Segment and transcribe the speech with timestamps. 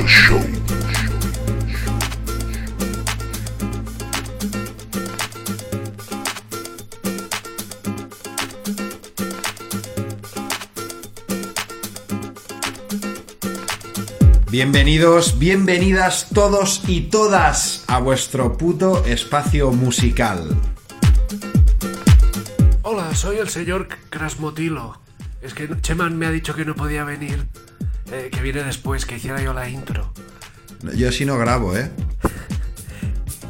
[0.00, 0.40] Radio Show.
[14.50, 20.56] Bienvenidos, bienvenidas todos y todas a vuestro puto espacio musical.
[22.82, 25.00] Hola, soy el señor Krasmotilo.
[25.42, 27.46] Es que Cheman me ha dicho que no podía venir,
[28.12, 30.12] eh, que viene después, que hiciera yo la intro.
[30.96, 31.90] Yo sí no grabo, ¿eh?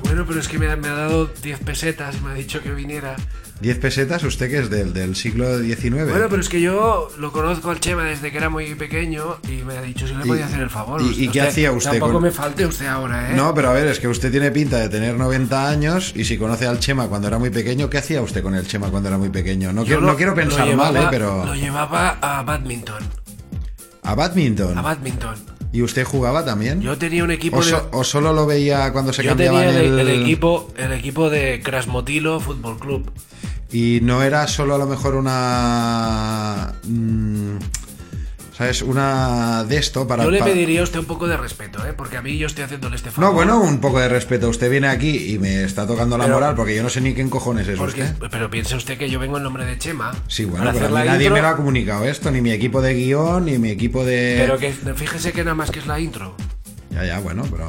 [0.05, 2.61] Bueno, pero es que me ha, me ha dado 10 pesetas y me ha dicho
[2.63, 3.15] que viniera.
[3.63, 4.25] ¿10 pesetas?
[4.25, 6.09] ¿Usted que es del, del siglo XIX?
[6.09, 9.63] Bueno, pero es que yo lo conozco al Chema desde que era muy pequeño y
[9.63, 11.01] me ha dicho si le podía hacer el favor.
[11.03, 13.37] y- y qué hacía usted Tampoco con- me falte usted ahora, ¿eh?
[13.37, 16.39] No, pero a ver, es que usted tiene pinta de tener 90 años y si
[16.39, 19.19] conoce al Chema cuando era muy pequeño, ¿qué hacía usted con el Chema cuando era
[19.19, 19.73] muy pequeño?
[19.75, 21.09] No, quiero, lo- no quiero pensar llevaba- mal, ¿eh?
[21.11, 21.45] Pero...
[21.45, 23.05] Lo llevaba a badminton.
[24.11, 24.77] ¿A badminton?
[24.77, 25.37] A badminton.
[25.73, 26.81] ¿Y usted jugaba también?
[26.81, 27.77] Yo tenía un equipo ¿O, de...
[27.93, 30.09] o solo lo veía cuando se Yo cambiaban tenía el, el...
[30.09, 33.09] el equipo, el equipo de Krasmotilo Fútbol Club.
[33.71, 36.73] Y no era solo a lo mejor una...
[36.83, 37.57] mm,
[38.61, 38.83] ¿Sabes?
[38.83, 40.23] Una de esto para...
[40.23, 41.95] Yo le para- pediría a usted un poco de respeto, ¿eh?
[41.97, 43.31] Porque a mí yo estoy haciéndole este favor.
[43.31, 44.51] No, bueno, un poco de respeto.
[44.51, 47.15] Usted viene aquí y me está tocando la Pero- moral porque yo no sé ni
[47.15, 48.29] quién cojones es Porque, usted.
[48.31, 50.13] pero piense usted que yo vengo en nombre de Chema.
[50.29, 52.83] Sí, bueno, pero a mí nadie intro, me lo ha comunicado esto, ni mi equipo
[52.83, 54.37] de guion, ni mi equipo de...
[54.41, 56.35] Pero que fíjese que nada más que es la intro.
[56.91, 57.67] Ya, ya, bueno, pero...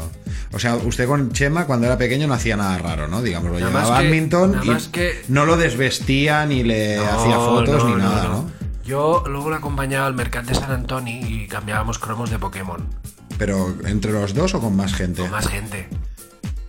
[0.52, 3.22] O sea, usted con Chema cuando era pequeño no hacía nada raro, ¿no?
[3.22, 7.86] Digamos, lo Nada llevaba que- badminton y que- no lo desvestía ni le hacía fotos
[7.86, 8.52] ni nada, ¿no?
[8.84, 12.88] Yo luego lo acompañaba al mercado de San Antonio y cambiábamos cromos de Pokémon.
[13.38, 15.22] Pero entre los dos o con más gente.
[15.22, 15.88] Con más gente.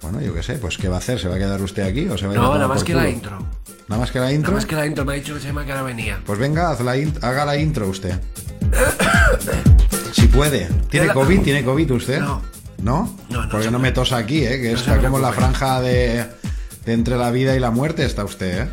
[0.00, 1.18] Bueno, yo qué sé, pues ¿qué va a hacer?
[1.20, 2.82] ¿Se va a quedar usted aquí o se va a ir a No, nada más
[2.84, 3.38] que la intro.
[3.88, 4.50] Nada más que la intro.
[4.50, 5.04] Nada más que la intro.
[5.04, 6.20] Me ha dicho Chema que ahora venía.
[6.26, 8.18] Pues venga, haz la haga la intro usted.
[10.12, 10.68] Si puede.
[10.90, 11.40] ¿Tiene La- COVID?
[11.42, 12.20] ¿Tiene COVID usted?
[12.20, 12.42] No.
[12.82, 13.16] ¿No?
[13.30, 14.60] No, no Porque no me tosa aquí, ¿eh?
[14.60, 16.26] Que está como la franja de,
[16.84, 18.68] de entre la vida y la muerte está usted, ¿eh?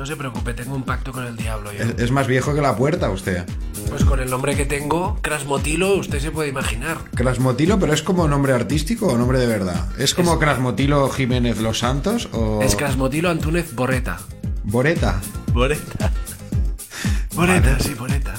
[0.00, 1.82] No se preocupe, tengo un pacto con el diablo yo.
[1.84, 3.44] Es, es más viejo que la puerta usted.
[3.90, 6.96] Pues con el nombre que tengo, Krasmotilo, usted se puede imaginar.
[7.14, 9.90] Crasmotilo, pero es como nombre artístico o nombre de verdad.
[9.98, 14.20] ¿Es como Crasmotilo Jiménez Los Santos o Es Krasmotilo Antúnez Borreta.
[14.64, 15.20] Boreta?
[15.52, 16.10] Boreta.
[17.34, 18.32] Boreta, sí, Boreta.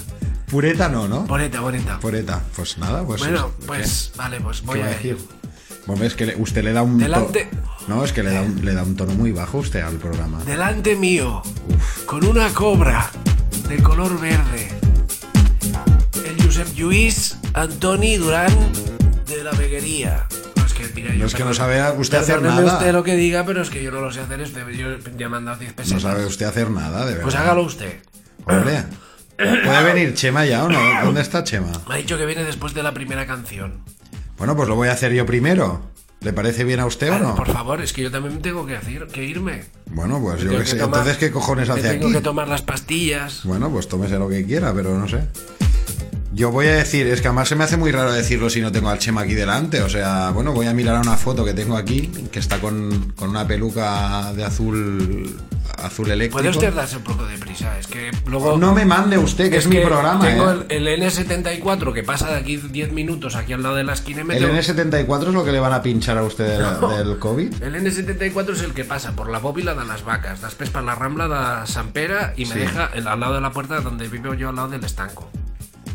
[0.50, 1.26] Pureta no, ¿no?
[1.26, 2.00] Boreta, Boreta.
[2.00, 2.42] Poreta.
[2.56, 3.22] Pues nada, pues.
[3.22, 3.68] Bueno, ¿qué?
[3.68, 5.16] pues vale, pues ¿Qué voy a a decir?
[5.16, 5.41] decir.
[5.86, 6.98] Bueno, es que usted le da un.
[7.00, 7.50] Delante-
[7.88, 10.44] No, es que le da, un, le da un tono muy bajo usted al programa.
[10.46, 11.42] Delante mío,
[12.06, 13.10] con una cobra
[13.68, 14.70] de color verde,
[16.26, 18.54] el Josep Lluís Antoni Durán
[19.28, 20.28] de la Veguería.
[20.56, 22.74] No es que, mira, No es que no sabe usted hacer nada.
[22.78, 24.40] usted lo que diga, pero es que yo no lo sé hacer.
[24.42, 26.02] Este, yo ya me han dado 10 No pesetas.
[26.04, 27.24] sabe usted hacer nada, de verdad.
[27.24, 28.00] Pues hágalo usted.
[28.46, 28.84] Hombre.
[29.38, 30.80] ¿Puede venir Chema ya o no?
[31.04, 31.72] ¿Dónde está Chema?
[31.88, 33.80] Me ha dicho que viene después de la primera canción.
[34.42, 35.82] Bueno, pues lo voy a hacer yo primero.
[36.22, 37.36] ¿Le parece bien a usted o no?
[37.36, 39.66] Por favor, es que yo también tengo que, hacer, que irme.
[39.86, 40.78] Bueno, pues yo Tengo qué que sé.
[40.78, 42.14] tomar- Entonces, ¿qué cojones hace Tengo aquí?
[42.16, 43.42] que tomar las pastillas.
[43.44, 45.20] Bueno, pues tómese lo que quiera, pero no sé.
[46.34, 48.72] Yo voy a decir, es que además se me hace muy raro decirlo si no
[48.72, 49.84] tengo al Chema aquí delante.
[49.84, 53.14] O sea, bueno, voy a mirar a una foto que tengo aquí, que está con,
[53.16, 55.38] con una peluca de azul
[55.84, 56.38] azul eléctrico.
[56.40, 57.78] ¿Puede usted darse un poco de prisa?
[57.80, 58.58] Es que luego...
[58.58, 60.20] No me mande usted, que es, mi programa.
[60.26, 60.66] Tengo ¿eh?
[60.70, 64.22] el, el N74 que pasa de aquí 10 minutos aquí al lado de la esquina
[64.22, 67.06] y me El tengo- N74 es lo que le van a pinchar a usted del,
[67.08, 67.64] del COVID.
[67.64, 70.96] El N74 es el que pasa por la bóvila de las vacas, después para la
[70.96, 71.28] rambla
[71.62, 72.60] de San Pera y me Sí.
[72.60, 75.30] deja el- al lado de la puerta donde vivo yo al lado del estanco.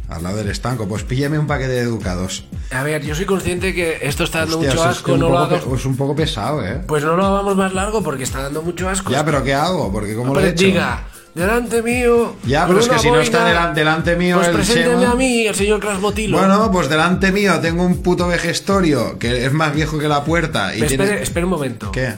[0.08, 0.86] Al lado del estanco.
[0.86, 2.44] Pues pílleme un paquete de educados.
[2.70, 5.74] A ver, yo soy consciente que esto está dando Hostia, mucho es asco, no lo
[5.76, 6.80] es un poco pesado, ¿eh?
[6.86, 9.10] Pues no lo hagamos más largo porque está dando mucho asco.
[9.10, 9.90] Ya, pero ¿qué hago?
[9.90, 10.64] Porque como lo he hecho.
[10.64, 12.36] diga, delante mío.
[12.44, 15.10] Ya, pero es que si no está delan- delante mío Pues el presénteme Chema.
[15.12, 16.38] a mí, el señor Krasmotilo.
[16.38, 20.74] Bueno, pues delante mío tengo un puto vejestorio que es más viejo que la puerta
[20.74, 21.04] y tiene...
[21.04, 21.90] espere, espere un momento.
[21.90, 22.14] ¿Qué?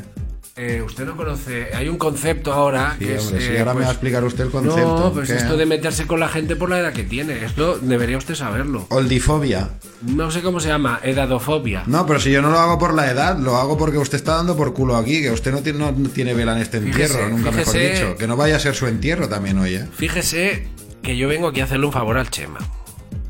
[0.61, 3.23] Eh, usted no conoce, hay un concepto ahora Sí, que es...
[3.25, 4.99] hombre, sí, eh, ahora me pues- va a explicar usted el concepto.
[4.99, 5.37] No, pues ¿Qué?
[5.37, 8.85] esto de meterse con la gente por la edad que tiene, esto debería usted saberlo.
[8.91, 9.71] Oldifobia.
[10.03, 11.85] No sé cómo se llama, edadofobia.
[11.87, 14.35] No, pero si yo no lo hago por la edad, lo hago porque usted está
[14.35, 17.29] dando por culo aquí, que usted no tiene, no tiene vela en este Fíjese, entierro,
[17.29, 18.17] nunca mejor dicho.
[18.17, 19.87] Que no vaya a ser su entierro también hoy, ¿eh?
[19.97, 20.67] Fíjese
[21.03, 22.59] que yo vengo aquí a hacerle un favor al Chema.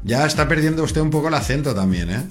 [0.03, 2.23] Ya está perdiendo usted un poco el acento también, ¿eh?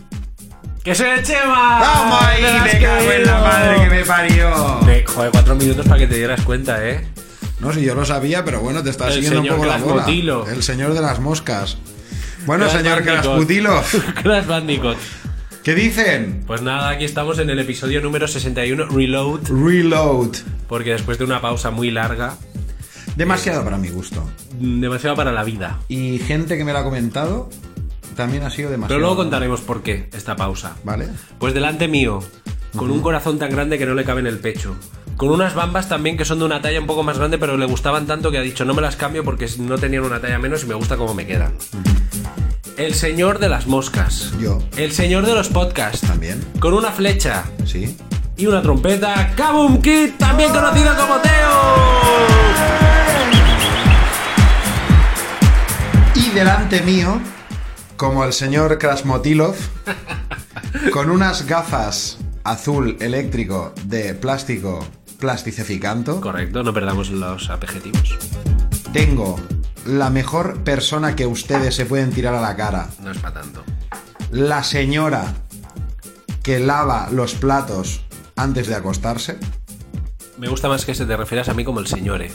[0.88, 1.80] ¡Que soy el Chema!
[1.82, 2.42] ¡Vamos ahí!
[2.42, 4.80] ¡Te la has ¡Me cago en la madre que me parió!
[4.86, 7.06] Ve, Joder, cuatro minutos para que te dieras cuenta, ¿eh?
[7.60, 9.94] No, si yo lo sabía, pero bueno, te está El siguiendo un poco la bola.
[9.96, 10.48] Crasmotilo.
[10.48, 11.78] El señor de las moscas.
[12.46, 13.22] Bueno, Crash señor Bandicoot.
[13.22, 13.84] Crasputilo,
[14.24, 14.98] Crash Bandicoot.
[15.62, 16.46] ¿qué dicen?
[16.48, 20.38] Pues nada, aquí estamos en el episodio número 61, Reload, Reload.
[20.70, 22.38] porque después de una pausa muy larga,
[23.18, 24.26] Demasiado para mi gusto.
[24.58, 25.80] demasiado para la vida.
[25.90, 27.50] Y gente que me lo ha comentado,
[28.18, 28.90] también ha sido demasiado.
[28.90, 30.76] Pero luego contaremos por qué esta pausa.
[30.84, 31.08] ¿Vale?
[31.40, 32.20] Pues delante mío,
[32.76, 34.76] con un corazón tan grande que no le cabe en el pecho.
[35.16, 37.66] Con unas bambas también que son de una talla un poco más grande, pero le
[37.66, 40.64] gustaban tanto que ha dicho no me las cambio porque no tenían una talla menos
[40.64, 41.54] y me gusta cómo me quedan.
[42.78, 44.34] El señor de las moscas.
[44.40, 44.60] Yo.
[44.78, 46.02] El señor de los podcasts.
[46.02, 46.44] También.
[46.60, 47.98] Con una flecha Sí.
[48.36, 49.34] y una trompeta.
[49.36, 52.68] Kaboom Kid, también conocido como Teo.
[56.14, 57.20] Y delante mío,
[57.98, 59.56] como el señor Krasmotilov,
[60.94, 64.86] con unas gafas azul eléctrico de plástico
[65.20, 68.18] plasticeficanto, Correcto, no perdamos los adjetivos.
[68.94, 69.40] tengo
[69.86, 72.90] la mejor persona que ustedes se pueden tirar a la cara.
[73.02, 73.64] No es para tanto.
[74.32, 75.34] La señora
[76.44, 78.02] que lava los platos
[78.36, 79.38] antes de acostarse.
[80.38, 82.32] Me gusta más que se te refieras a mí como el señore.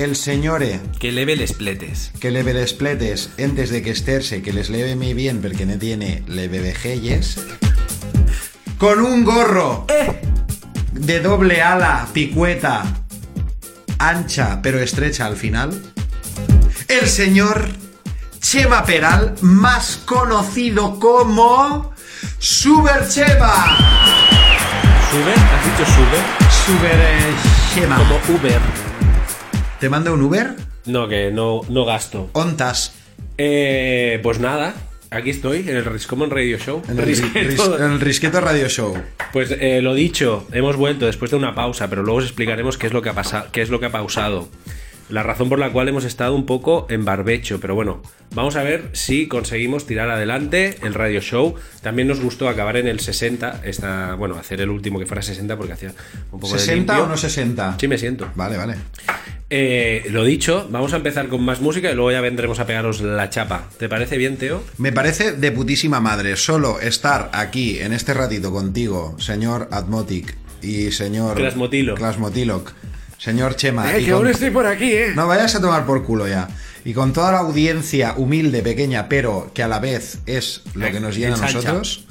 [0.00, 2.10] El señore Que leve les pletes.
[2.20, 5.76] que le les pletes antes de que esterse, que les leve muy bien porque no
[5.76, 7.36] tiene leve vejelles.
[8.78, 9.84] Con un gorro
[10.92, 12.82] de doble ala, picueta,
[13.98, 15.78] ancha pero estrecha al final.
[16.88, 17.68] El señor
[18.40, 21.92] Chema Peral, más conocido como
[22.38, 23.76] Super Chema.
[25.10, 25.34] ¿Sube?
[25.34, 26.18] ¿Has dicho sube?
[26.64, 27.34] Super eh,
[27.74, 27.96] Chema.
[27.98, 28.89] Como Uber.
[29.80, 30.54] ¿Te manda un Uber?
[30.86, 32.30] No, que no, no gasto.
[32.32, 32.94] Ontas.
[33.38, 34.74] Eh, pues nada,
[35.10, 36.82] aquí estoy, en el Riscommon Radio Show.
[36.88, 37.48] En el, ris- Risqueto.
[37.76, 38.96] ris- en el Risqueto Radio Show.
[39.32, 42.86] Pues eh, lo dicho, hemos vuelto después de una pausa, pero luego os explicaremos qué
[42.88, 44.48] es lo que ha pasado, qué es lo que ha pausado.
[45.10, 48.00] La razón por la cual hemos estado un poco en barbecho, pero bueno,
[48.32, 51.56] vamos a ver si conseguimos tirar adelante el radio show.
[51.82, 55.56] También nos gustó acabar en el 60, esta, bueno, hacer el último que fuera 60
[55.56, 55.92] porque hacía
[56.30, 57.04] un poco de ¿60 limpio.
[57.04, 57.76] o no 60?
[57.80, 58.30] Sí me siento.
[58.36, 58.76] Vale, vale.
[59.52, 63.00] Eh, lo dicho, vamos a empezar con más música y luego ya vendremos a pegaros
[63.00, 63.64] la chapa.
[63.78, 64.62] ¿Te parece bien, Teo?
[64.78, 70.92] Me parece de putísima madre solo estar aquí en este ratito contigo, señor Admotic y
[70.92, 71.96] señor Krasmotilov.
[71.98, 72.62] Krasmotilov,
[73.20, 73.96] señor Chema.
[73.98, 75.12] y con- estoy por aquí, ¿eh?
[75.14, 76.48] No vayas a tomar por culo ya.
[76.84, 80.98] Y con toda la audiencia humilde, pequeña, pero que a la vez es lo que
[81.00, 82.06] nos llena a nosotros,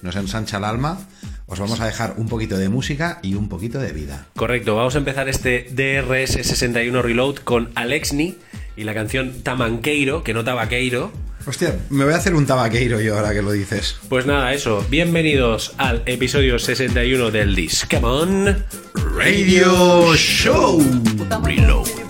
[0.00, 0.98] nos ensancha el alma,
[1.46, 4.26] os vamos a dejar un poquito de música y un poquito de vida.
[4.34, 8.38] Correcto, vamos a empezar este DRS 61 Reload con Alexni
[8.76, 11.12] y la canción Tamanqueiro, que no tabaqueiro.
[11.46, 13.96] Hostia, me voy a hacer un tabaqueiro yo ahora que lo dices.
[14.08, 14.84] Pues nada, eso.
[14.88, 18.64] Bienvenidos al episodio 61 del Discamon
[18.94, 20.82] Radio Show.
[21.42, 22.04] Reload.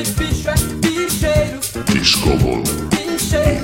[0.00, 3.60] Чорний піше, пішерю Дисково Пішерю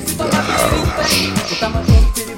[1.61, 2.36] Та мажор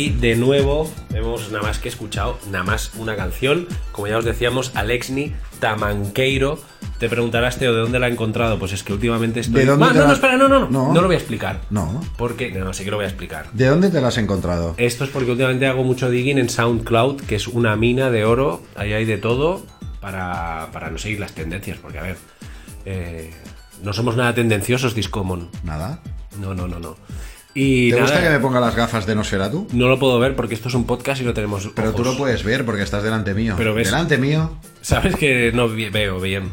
[0.00, 0.90] aquí de nuevo.
[1.12, 3.66] Hemos nada más que escuchado nada más una canción.
[3.92, 6.58] Como ya os decíamos, Alexni Tamanqueiro.
[6.98, 8.58] Te preguntarás, Teo, ¿de dónde la ha encontrado?
[8.58, 9.60] Pues es que últimamente estoy.
[9.62, 10.70] ¿De dónde Ah, te no, la- no, espera, no, no, no.
[10.70, 10.92] No.
[10.94, 11.60] No lo voy a explicar.
[11.70, 12.00] No.
[12.16, 12.50] Porque.
[12.50, 13.50] No, no, sí que lo voy a explicar.
[13.52, 14.74] ¿De dónde te la has encontrado?
[14.78, 18.62] Esto es porque últimamente hago mucho digging en SoundCloud, que es una mina de oro.
[18.76, 19.64] Ahí hay de todo
[20.00, 21.78] para, para no seguir las tendencias.
[21.78, 22.16] Porque, a ver,
[22.84, 23.32] eh,
[23.82, 25.48] no somos nada tendenciosos, Discommon.
[25.64, 26.00] Nada.
[26.40, 26.96] No, no, no, no.
[27.54, 29.66] Y ¿Te nada, gusta que me ponga las gafas de Nosferatu?
[29.72, 31.68] no lo puedo ver porque esto es un podcast y no tenemos.
[31.74, 33.54] Pero tú lo puedes ver porque estás delante mío.
[33.56, 34.56] Pero ves- Delante mío.
[34.82, 36.50] Sabes que no veo bien.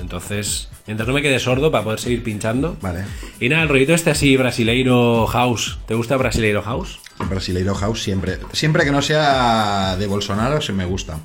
[0.00, 2.76] Entonces, mientras no me quede sordo para poder seguir pinchando.
[2.80, 3.04] Vale.
[3.40, 5.78] Y nada, el rollito este así, Brasileiro House.
[5.86, 7.00] ¿Te gusta Brasileiro House?
[7.28, 8.38] Brasileiro House siempre.
[8.52, 11.18] Siempre que no sea de Bolsonaro, se me gusta.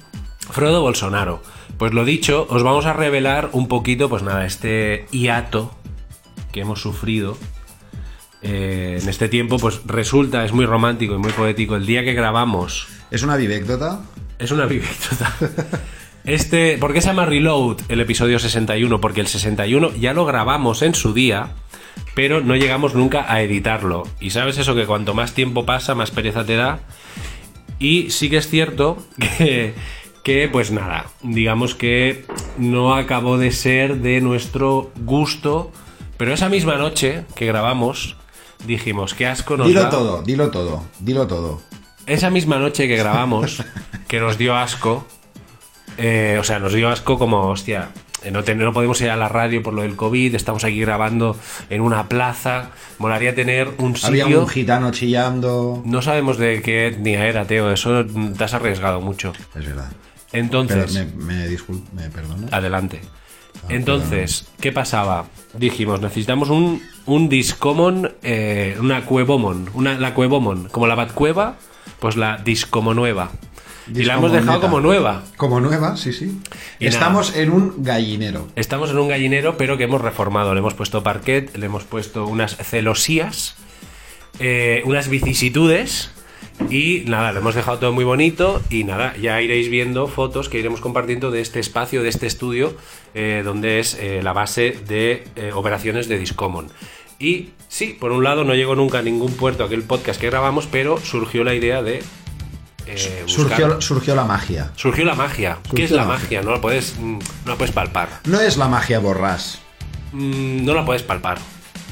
[0.50, 1.42] Frodo Bolsonaro.
[1.78, 5.74] Pues lo dicho, os vamos a revelar un poquito, pues nada, este hiato
[6.52, 7.38] que hemos sufrido.
[8.44, 11.76] Eh, en este tiempo, pues resulta, es muy romántico y muy poético.
[11.76, 14.02] El día que grabamos ¿Es una vivécdota?
[14.40, 15.32] Es una vivécdota.
[16.26, 19.02] Este, ¿Por qué se llama Reload el episodio 61?
[19.02, 21.50] Porque el 61 ya lo grabamos en su día,
[22.16, 24.08] pero no llegamos nunca a editarlo.
[24.20, 26.80] Y sabes eso que cuanto más tiempo pasa, más pereza te da.
[27.78, 29.06] Y sí que es cierto
[29.38, 29.76] que,
[30.24, 32.26] que, pues nada, digamos que
[32.58, 35.72] no acabó de ser de nuestro gusto,
[36.18, 38.16] pero esa misma noche que grabamos
[38.66, 39.90] dijimos, qué asco nos Dilo da".
[39.90, 41.62] todo, dilo todo, dilo todo.
[42.06, 43.64] Esa misma noche que grabamos,
[44.08, 45.06] que nos dio asco,
[45.98, 47.90] eh, o sea, nos dio asco como, hostia,
[48.24, 51.38] eh, no, no podemos ir a la radio por lo del COVID, estamos aquí grabando
[51.70, 54.42] en una plaza, molaría tener un Había sitio...
[54.42, 55.82] un gitano chillando.
[55.86, 59.34] No sabemos de qué etnia era, Teo, eso te has arriesgado mucho.
[59.56, 59.92] Es verdad.
[60.34, 63.02] Pero Entonces, me, me me adelante.
[63.70, 65.28] Entonces, ¿qué pasaba?
[65.54, 71.58] Dijimos, necesitamos un, un Discommon, eh, una Cuevomon, una, la Cuevomon, como la Batcueva,
[72.00, 73.32] pues la Discomo nueva.
[73.94, 75.24] Y la hemos dejado como nueva.
[75.38, 76.42] Como nueva, sí, sí.
[76.80, 78.48] Y Estamos en un gallinero.
[78.56, 80.54] Estamos en un gallinero, pero que hemos reformado.
[80.54, 83.56] Le hemos puesto parquet, le hemos puesto unas celosías,
[84.40, 86.12] eh, unas vicisitudes.
[86.70, 88.62] Y nada, lo hemos dejado todo muy bonito.
[88.70, 92.76] Y nada, ya iréis viendo fotos que iremos compartiendo de este espacio, de este estudio,
[93.14, 96.70] eh, donde es eh, la base de eh, operaciones de Discommon.
[97.20, 100.68] Y sí, por un lado no llegó nunca a ningún puerto aquel podcast que grabamos,
[100.68, 102.04] pero surgió la idea de.
[103.28, 104.72] Surgió, surgió la magia.
[104.76, 105.58] surgió la magia.
[105.74, 106.42] ¿Qué es la la magia?
[106.42, 108.10] No la puedes, mm, no la puedes palpar.
[108.26, 109.60] No es la magia borrás.
[110.12, 111.38] Mm, no la puedes palpar.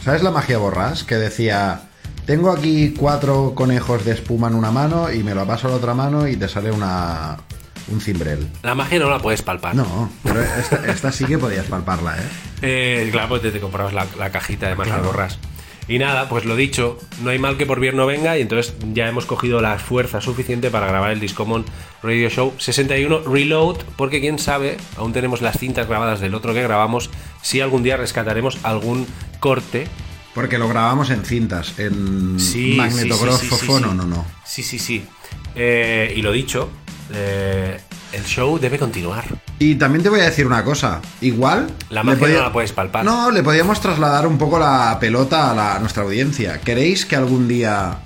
[0.04, 1.06] ¿Sabes la magia borrás?
[1.06, 1.91] Que decía,
[2.32, 5.76] tengo aquí cuatro conejos de espuma en una mano y me lo paso a la
[5.76, 7.36] otra mano y te sale una
[7.90, 8.48] un cimbrel.
[8.64, 9.76] La magia no la puedes palpar.
[9.76, 12.22] No, pero esta, esta sí que podías palparla, ¿eh?
[12.62, 15.40] Eh, claro, pues te, te comprabas la, la cajita de las gorras.
[15.90, 18.76] Y nada, pues lo dicho, no hay mal que por bien no venga y entonces
[18.94, 21.66] ya hemos cogido la fuerza suficiente para grabar el Discommon
[22.02, 26.64] Radio Show 61 Reload, porque quién sabe, aún tenemos las cintas grabadas del otro que
[26.64, 27.10] grabamos,
[27.42, 29.06] si algún día rescataremos algún
[29.42, 29.90] corte.
[30.34, 32.76] Porque lo grabamos en cintas, en sí,
[33.90, 33.96] sí.
[33.96, 34.26] no, no.
[34.46, 35.04] Sí, sí, sí.
[35.56, 36.70] Eh, y lo dicho,
[37.14, 37.78] eh,
[38.14, 39.26] el show debe continuar.
[39.60, 41.02] Y también te voy a decir una cosa.
[41.20, 41.68] Igual.
[41.90, 43.04] La magia no la puedes palpar.
[43.04, 46.60] No, le podíamos trasladar un poco la pelota a, la- a nuestra audiencia.
[46.62, 48.00] ¿Queréis que algún día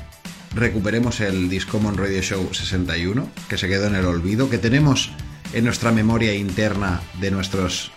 [0.55, 3.27] recuperemos el Discommon Radio Show 61?
[3.48, 4.50] Que se quedó en el olvido.
[4.50, 5.12] Que tenemos
[5.53, 7.91] en nuestra memoria interna de nuestros.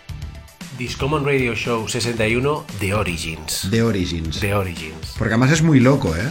[0.79, 3.69] Discommon Radio Show 61 The Origins.
[3.69, 4.39] de Origins.
[4.39, 5.13] The Origins.
[5.17, 6.23] Porque además es muy loco, ¿eh?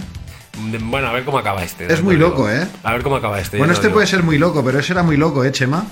[0.73, 1.93] De- Bueno, a ver cómo acaba este.
[1.93, 2.51] Es muy lo loco.
[2.51, 2.67] ¿eh?
[2.83, 3.59] A ver cómo acaba este.
[3.59, 5.87] Bueno, este puede ser muy loco, pero ese era muy loco, ¿eh, Chema?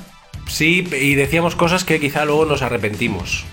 [0.49, 3.45] Sí, y decíamos cosas que quizá luego nos arrepentimos.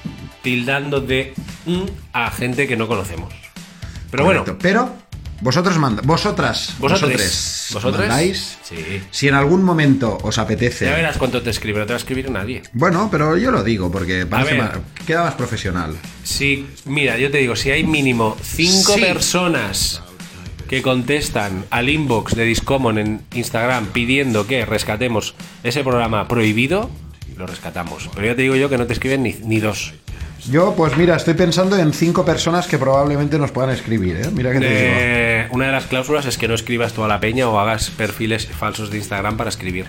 [0.41, 1.33] Tildando de
[1.65, 1.83] mm
[2.13, 3.33] a gente que no conocemos.
[4.10, 4.43] Pero Correcto.
[4.53, 4.95] bueno, Pero
[5.44, 7.12] vosotros manda, vosotras, vosotros.
[7.74, 8.58] vosotros, mandáis.
[8.64, 8.76] Sí.
[9.12, 10.86] Si en algún momento os apetece.
[10.86, 12.64] Ya verás cuánto te escribe, no te va a escribir nadie.
[12.74, 14.72] Bueno, pero yo lo digo porque parece más-
[15.06, 15.96] queda más profesional.
[16.24, 19.02] Sí, mira, yo te digo, si hay mínimo cinco Sí.
[19.02, 20.02] personas
[20.70, 26.90] que contestan al inbox de Discommon en Instagram pidiendo que rescatemos ese programa prohibido,
[27.38, 28.10] lo rescatamos.
[28.16, 29.94] Pero ya te digo yo que no te escriben ni, ni dos.
[30.50, 34.30] Yo, pues mira, estoy pensando en cinco personas que probablemente nos puedan escribir, ¿eh?
[34.34, 34.80] Mira que te digo.
[34.82, 38.48] Eh, una de las cláusulas es que no escribas toda la peña o hagas perfiles
[38.48, 39.86] falsos de Instagram para escribir.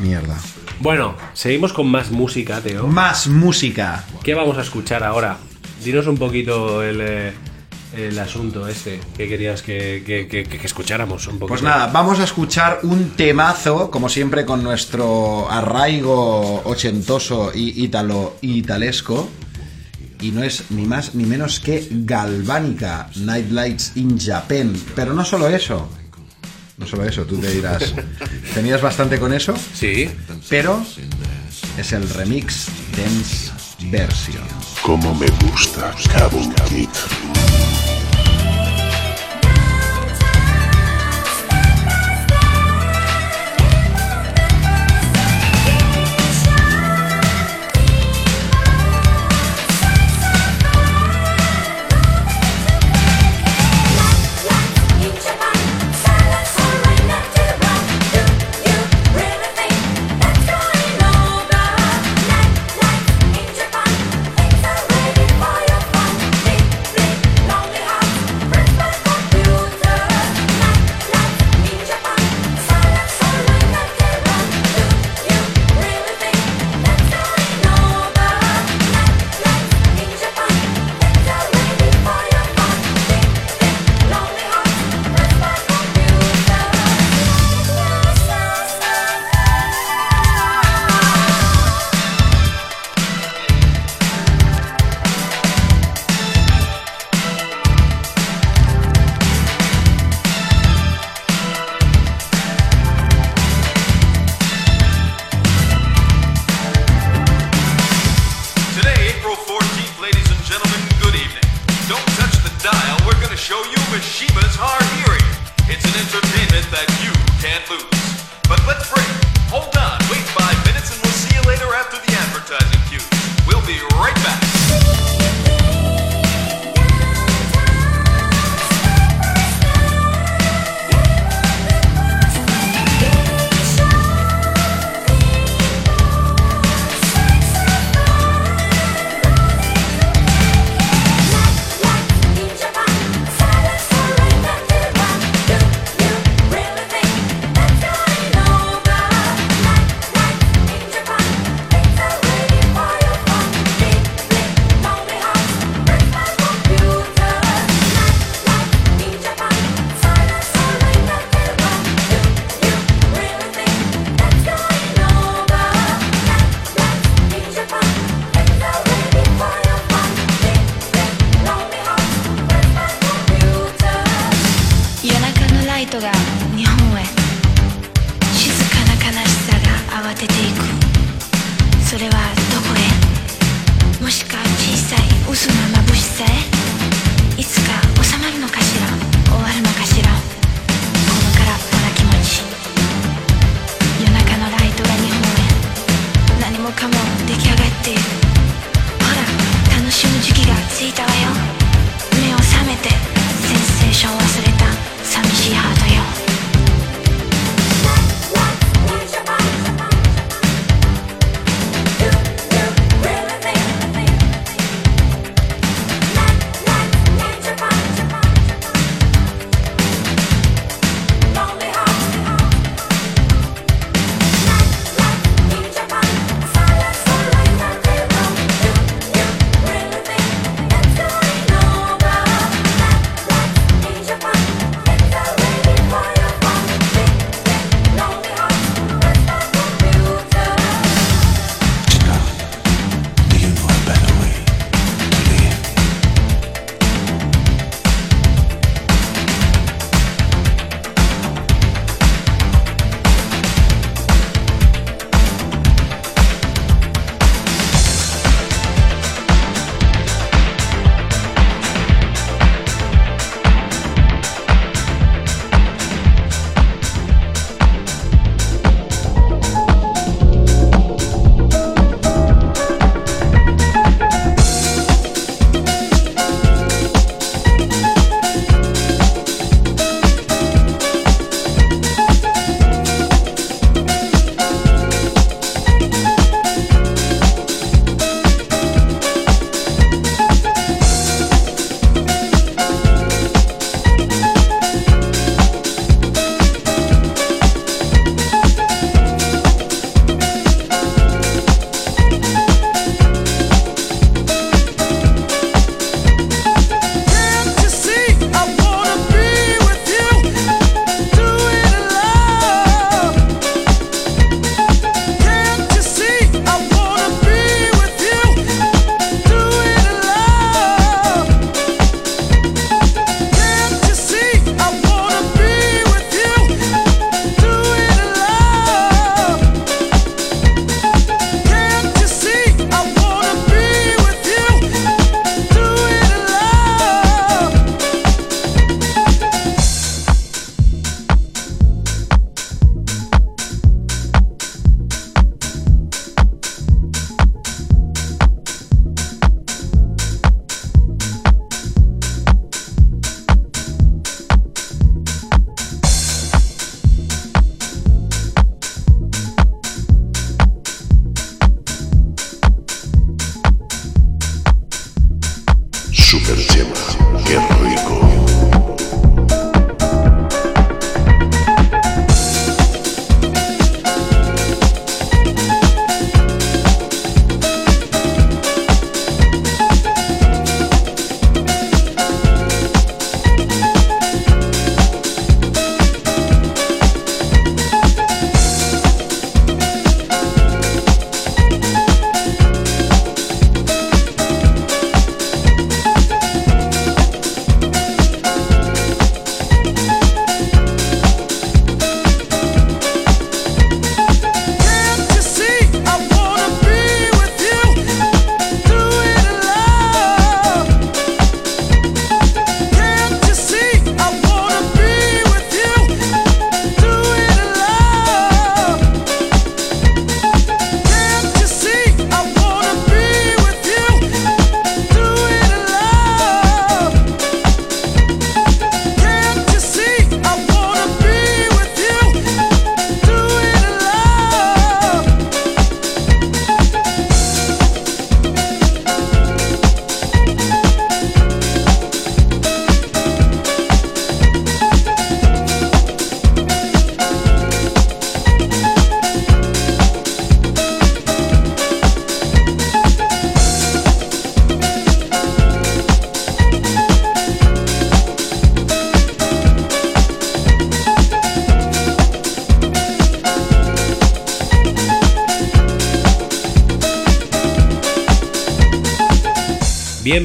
[0.00, 0.36] Mierda.
[0.80, 2.86] Bueno, seguimos con más música, Teo.
[2.86, 4.04] Más música.
[4.22, 5.38] ¿Qué vamos a escuchar ahora?
[5.82, 7.32] Dinos un poquito el, eh,
[7.96, 11.48] el asunto este que querías que, que- que- que escucháramos un poquito.
[11.48, 18.36] Pues nada, vamos a escuchar un temazo, como siempre, con nuestro arraigo ochentoso y italo
[18.42, 19.28] italesco.
[20.20, 24.74] Y no es ni más ni menos que Galvánica, Nightlights in Japan.
[24.94, 25.88] Pero no solo eso.
[26.76, 27.94] No solo eso, tú te dirás.
[28.54, 29.54] ¿Tenías bastante con eso?
[29.74, 30.10] Sí.
[30.48, 30.84] Pero
[31.76, 33.50] es el remix Dance
[33.90, 34.44] Version.
[34.82, 36.88] Como me gusta Cabo Kid.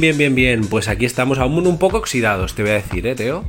[0.03, 0.67] Bien, bien, bien.
[0.67, 3.45] Pues aquí estamos aún un poco oxidados, te voy a decir, ¿eh, Teo?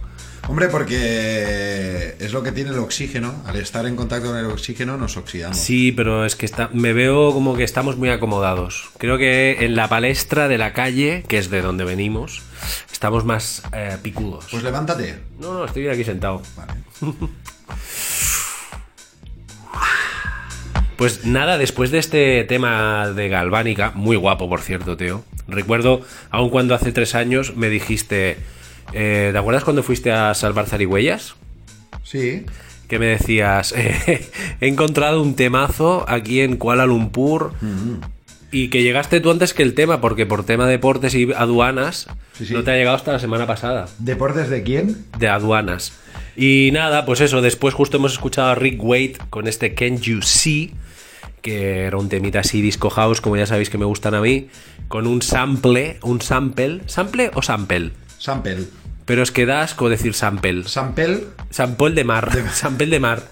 [0.47, 3.35] Hombre, porque es lo que tiene el oxígeno.
[3.45, 5.59] Al estar en contacto con el oxígeno nos oxidamos.
[5.59, 8.89] Sí, pero es que está, me veo como que estamos muy acomodados.
[8.99, 12.43] Creo que en la palestra de la calle, que es de donde venimos,
[12.93, 14.47] estamos más eh, picudos.
[14.49, 15.19] Pues levántate.
[15.41, 16.41] No, no, estoy aquí sentado.
[16.57, 16.75] Vale.
[20.97, 25.25] Pues nada, después de este tema de Galvánica, muy guapo por cierto, Teo.
[25.49, 28.39] Recuerdo, aun cuando hace tres años me dijiste,
[28.93, 31.35] eh, ¿te acuerdas cuando fuiste a salvar zarigüeyas?
[32.05, 32.47] Sí.
[32.89, 34.29] Que me decías, eh,
[34.61, 37.53] he encontrado un temazo aquí en Kuala Lumpur
[38.53, 42.07] y que llegaste tú antes que el tema, porque por tema de deportes y aduanas
[42.39, 42.55] Sí, sí.
[42.55, 43.87] no te ha llegado hasta la semana pasada.
[43.99, 45.05] ¿Deportes de quién?
[45.19, 45.93] de aduanas.
[46.37, 50.23] Y nada, pues eso, después justo hemos escuchado a Rick Wade con este Can You
[50.23, 50.73] See,
[51.43, 54.49] que era un temita así disco house, como ya sabéis que me gustan a mí,
[54.89, 57.91] con un sample, un sample, sample o sample.
[58.19, 58.65] Sample.
[59.05, 60.65] Pero es que da asco decir sample.
[60.65, 61.25] Sample.
[61.51, 63.23] Sample de mar, sample de mar.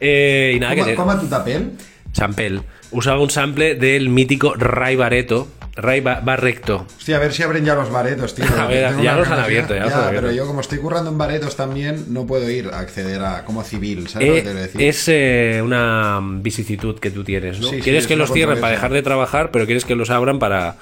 [0.00, 1.70] Eh, y nada, que ¿Cómo, te- cómo tu tapel?
[2.12, 2.60] sample.
[2.90, 6.86] Usaba un sample del mítico Ray Bareto, Ray Ba- Barrecto.
[6.96, 8.44] Hostia, a ver si abren ya los baretos, tío.
[8.58, 10.10] A ver, ya los han abierto, ya abierto.
[10.14, 13.64] pero yo como estoy currando en baretos también, no puedo ir a acceder a como
[13.64, 14.82] civil, ¿sabes lo Eh, que te quiero decir?
[14.82, 17.68] es eh, una vicisitud que tú tienes, ¿no?
[17.68, 20.38] Sí, quieres es que los cierren para dejar de trabajar, pero quieres que los abran
[20.38, 20.76] para,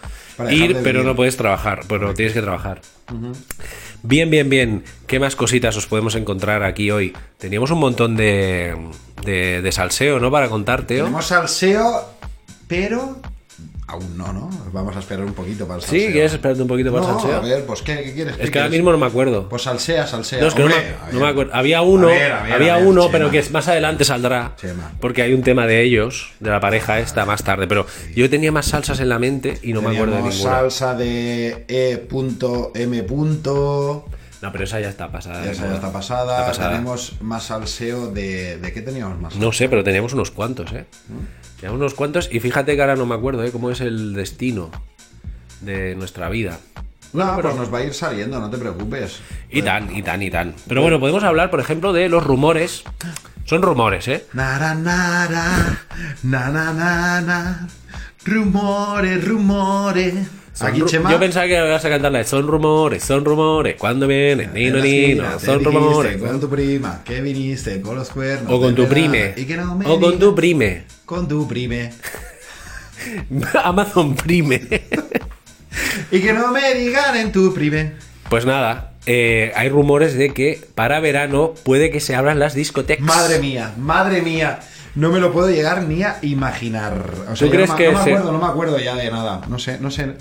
[0.50, 2.80] ir, pero no puedes trabajar, pero tienes que trabajar.
[4.02, 4.84] Bien, bien, bien.
[5.06, 7.12] ¿Qué más cositas os podemos encontrar aquí hoy?
[7.38, 8.74] Teníamos un montón de,
[9.24, 10.30] de, de salseo, ¿no?
[10.30, 10.96] Para contarte.
[10.96, 12.08] Tenemos salseo,
[12.66, 13.18] pero
[13.92, 14.50] aún no, ¿no?
[14.72, 15.90] Vamos a esperar un poquito para el ¿Sí?
[15.90, 16.12] salseo.
[16.12, 17.36] ¿Quieres esperarte un poquito para el no, salseo?
[17.36, 18.34] a ver, pues ¿qué, qué quieres?
[18.34, 19.48] es ¿Qué que ahora mismo no me acuerdo.
[19.48, 20.40] Pues salsea, salsea.
[20.40, 21.54] No, es que no, me, no acuerdo.
[21.54, 23.12] Había uno, A ver, a ver, había ver, uno, Chema.
[23.12, 24.54] pero que más adelante saldrá.
[24.56, 24.92] Chema.
[25.00, 27.66] Porque hay un tema de ellos, de la pareja esta, más tarde.
[27.66, 30.32] Pero yo tenía más salsas en la mente y no me acuerdo de ninguna.
[30.50, 33.06] salsa de E.M.
[34.42, 35.48] No, pero esa ya está pasada.
[35.48, 36.32] Esa ya está pasada.
[36.40, 36.70] Está pasada.
[36.70, 38.56] Tenemos más salseo de.
[38.58, 39.36] ¿De qué teníamos más?
[39.36, 40.84] No sé, pero teníamos unos cuantos, ¿eh?
[41.62, 43.52] Teníamos unos cuantos y fíjate que ahora no me acuerdo, ¿eh?
[43.52, 44.72] Cómo es el destino
[45.60, 46.58] de nuestra vida.
[47.12, 49.20] No, pues nos va a ir saliendo, no te preocupes.
[49.48, 50.56] Y tan, y tan, y tan.
[50.66, 52.82] Pero bueno, podemos hablar, por ejemplo, de los rumores.
[53.44, 54.26] Son rumores, ¿eh?
[54.32, 55.78] Nara, nara,
[56.24, 57.68] na, na, na, na.
[58.24, 60.14] Rumores, rumores.
[60.54, 61.10] Son Aquí, ru- Chema.
[61.10, 63.76] Yo pensaba que ibas a cantar la de Son rumores, son rumores.
[63.78, 64.52] ¿Cuándo vienen?
[64.52, 66.16] Nino, nino, son dijiste rumores.
[66.20, 68.52] Con tu prima, que viniste con los cuernos.
[68.52, 69.32] O con tu prime.
[69.36, 70.84] Y que no me O con tu prime.
[71.06, 71.90] Con tu prime.
[73.64, 74.60] Amazon Prime.
[76.10, 77.92] Y que no me digan en tu prime.
[78.28, 83.04] Pues nada, eh, hay rumores de que para verano puede que se abran las discotecas.
[83.06, 84.60] Madre mía, madre mía.
[84.94, 87.02] No me lo puedo llegar ni a imaginar.
[87.30, 89.10] O sea, ¿Tú crees no, que no me se- acuerdo, no me acuerdo ya de
[89.10, 89.40] nada.
[89.48, 90.12] No sé, no sé,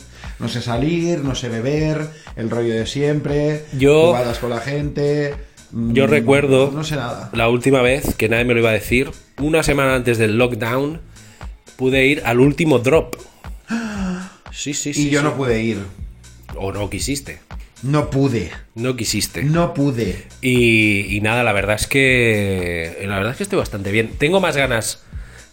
[0.42, 5.36] no sé salir, no sé beber, el rollo de siempre, Yo- jugadas con la gente.
[5.72, 7.30] mm, Yo recuerdo No sé nada.
[7.34, 11.00] la última vez, que nadie me lo iba a decir, una semana antes del lockdown,
[11.78, 13.16] pude ir al último drop.
[14.52, 15.08] Sí, sí, sí.
[15.08, 15.26] Y yo sí.
[15.26, 15.78] no pude ir.
[16.56, 17.40] O no quisiste.
[17.84, 18.52] No pude.
[18.76, 19.44] No quisiste.
[19.44, 20.26] No pude.
[20.42, 22.98] Y, y nada, la verdad es que.
[23.08, 24.12] La verdad es que estoy bastante bien.
[24.18, 25.04] Tengo más ganas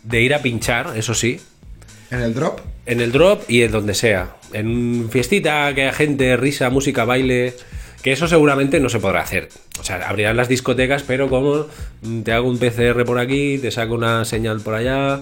[0.03, 1.41] de ir a pinchar, eso sí.
[2.11, 2.61] ¿En el drop?
[2.87, 4.35] En el drop y en donde sea.
[4.53, 7.55] En fiestita, que haya gente, risa, música, baile.
[8.03, 9.49] Que eso seguramente no se podrá hacer.
[9.81, 11.67] O sea, abrirán las discotecas, pero como
[12.03, 15.21] mm, te hago un PCR por aquí, te saco una señal por allá,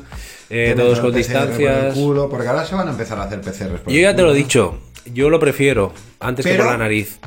[0.51, 1.95] eh, todos con PCR por el distancias.
[1.95, 3.81] culo, porque ahora se van a empezar a hacer PCRs.
[3.81, 4.79] por Yo el ya te lo he dicho,
[5.12, 7.19] yo lo prefiero antes que Pero- por la nariz.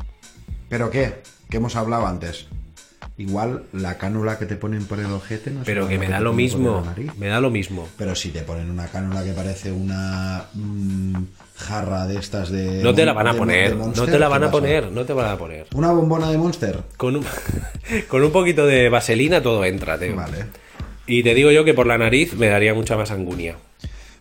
[0.68, 1.14] ¿Pero qué?
[1.50, 2.46] ¿Qué hemos hablado antes?
[3.18, 6.32] Igual la cánula que te ponen por el ojete no Pero que me da lo
[6.32, 6.82] mismo,
[7.18, 7.88] me da lo mismo.
[7.98, 11.14] Pero si te ponen una cánula que parece una mm,
[11.60, 12.82] jarra de estas de.
[12.82, 14.90] No te la van a de- poner, de no te la ¿qué van a poner,
[14.92, 15.66] no te van a poner.
[15.74, 16.78] ¿Una bombona de Monster?
[16.96, 17.24] Con un,
[18.08, 20.16] con un poquito de vaselina todo entra, tío.
[20.16, 20.46] Vale.
[21.06, 23.56] Y te digo yo que por la nariz me daría mucha más angunia.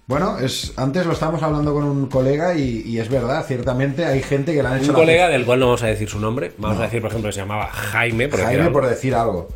[0.08, 4.24] Bueno, es, antes lo estábamos hablando con un colega y, y es verdad, ciertamente hay
[4.24, 6.52] gente que le han hecho Un colega del cual no vamos a decir su nombre,
[6.58, 6.82] vamos No.
[6.84, 9.50] a decir, por ejemplo, que se llamaba Jaime, por Jaime por decir algo.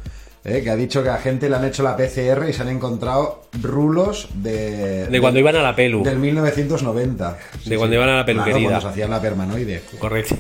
[0.43, 0.61] ¿Eh?
[0.63, 3.43] Que ha dicho que a gente le han hecho la PCR y se han encontrado
[3.61, 5.07] rulos de.
[5.07, 6.03] De cuando iban a la pelu.
[6.03, 7.37] Del 1990.
[7.65, 8.53] De cuando iban a la peluquería.
[8.53, 9.81] Claro, cuando se hacían la permanoide.
[9.99, 10.35] Correcto.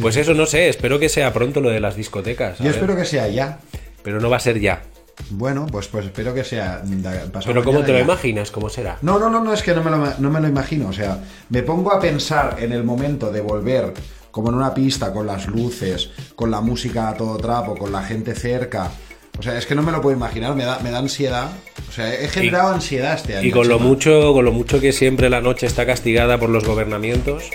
[0.00, 2.58] Pues eso no sé, espero que sea pronto lo de las discotecas.
[2.58, 2.74] Yo ver.
[2.74, 3.58] espero que sea ya.
[4.02, 4.82] Pero no va a ser ya.
[5.30, 6.82] Bueno, pues, pues espero que sea.
[7.44, 8.04] Pero ¿cómo te lo ya.
[8.04, 8.50] imaginas?
[8.50, 8.98] ¿Cómo será?
[9.02, 10.88] No, no, no, no, es que no me, lo, no me lo imagino.
[10.88, 11.18] O sea,
[11.50, 13.92] me pongo a pensar en el momento de volver
[14.30, 18.02] como en una pista, con las luces, con la música a todo trapo, con la
[18.02, 18.90] gente cerca.
[19.42, 21.50] O sea, es que no me lo puedo imaginar, me da, me da ansiedad.
[21.88, 23.48] O sea, he generado ansiedad este año.
[23.48, 26.64] Y con lo mucho, con lo mucho que siempre la noche está castigada por los
[26.64, 27.50] gobernamientos.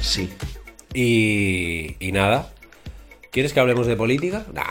[0.00, 0.30] Sí.
[0.94, 2.50] Y, y nada.
[3.30, 4.46] ¿Quieres que hablemos de política?
[4.54, 4.64] Nah,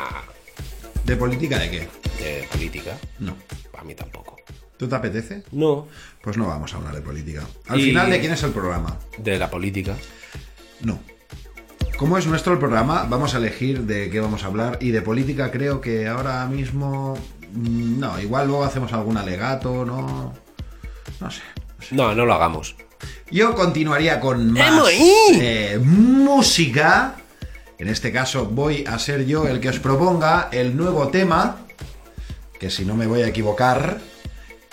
[1.05, 1.79] ¿De política de qué?
[2.23, 2.97] de política.
[3.19, 3.37] No.
[3.77, 4.37] A mí tampoco.
[4.77, 5.43] ¿Tú te apetece?
[5.51, 5.87] No,
[6.23, 7.43] Pues no vamos a hablar de política.
[7.67, 8.97] Al Y- final, ¿de quién es el programa?
[9.19, 9.95] de la política.
[10.81, 10.99] No.
[11.97, 14.77] Como es nuestro el programa, vamos a elegir de qué vamos a hablar.
[14.81, 17.17] Y de política creo que ahora mismo...
[17.53, 20.33] mm, No, igual luego hacemos algún alegato, ¿no?
[21.19, 21.41] No sé.
[21.91, 22.75] No, no lo hagamos.
[23.31, 25.11] Yo continuaría con más ¡Emoí!
[25.41, 27.15] eh, música.
[27.79, 31.57] En este caso voy a ser yo el que os proponga el nuevo tema,
[32.59, 33.99] que si no me voy a equivocar,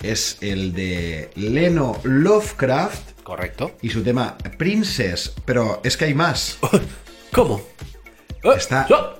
[0.02, 3.72] es el de Leno Lovecraft Correcto.
[3.82, 5.32] y su tema Princess.
[5.44, 6.58] Pero es que hay más.
[7.34, 7.60] ¿Cómo?
[8.56, 9.14] Está- Oh,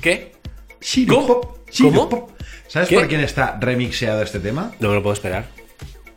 [0.00, 0.32] ¿Qué?
[1.08, 1.58] ¿Cómo?
[1.70, 2.30] Shiropop.
[2.68, 2.96] ¿Sabes ¿Qué?
[2.96, 4.72] por quién está remixeado este tema?
[4.80, 5.46] No me lo puedo esperar.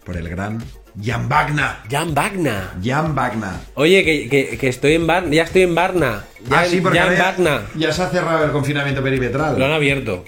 [0.04, 0.64] Por el gran
[1.02, 1.70] Jan Wagner.
[1.90, 2.64] Jan Wagner.
[2.84, 3.52] Jan Wagner.
[3.76, 5.30] Oye, que, que- que estoy en Varna.
[5.32, 6.24] Ya estoy en Varna.
[6.50, 7.62] Ah, Jan, sí, porque Jan ya- Wagner.
[7.76, 9.60] ya se ha cerrado el confinamiento perimetral.
[9.60, 10.26] Lo han abierto.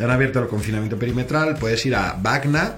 [0.00, 2.72] Han abierto el confinamiento perimetral, puedes ir a Wagner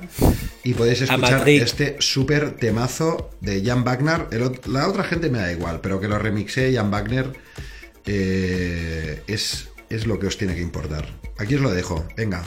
[0.64, 4.27] y podéis escuchar este súper temazo de Jan Wagner.
[4.33, 7.31] El la otra gente me da igual, pero que lo remixe Jan Wagner
[8.06, 11.06] eh, es, es lo que os tiene que importar.
[11.38, 12.06] Aquí os lo dejo.
[12.16, 12.42] Venga,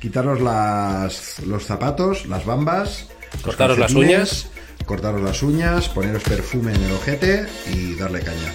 [0.00, 3.08] quitaros las, los zapatos, las bambas,
[3.42, 4.48] Cortaros las uñas.
[4.86, 8.52] cortaros las uñas, poneros perfume en el ojete y darle caña.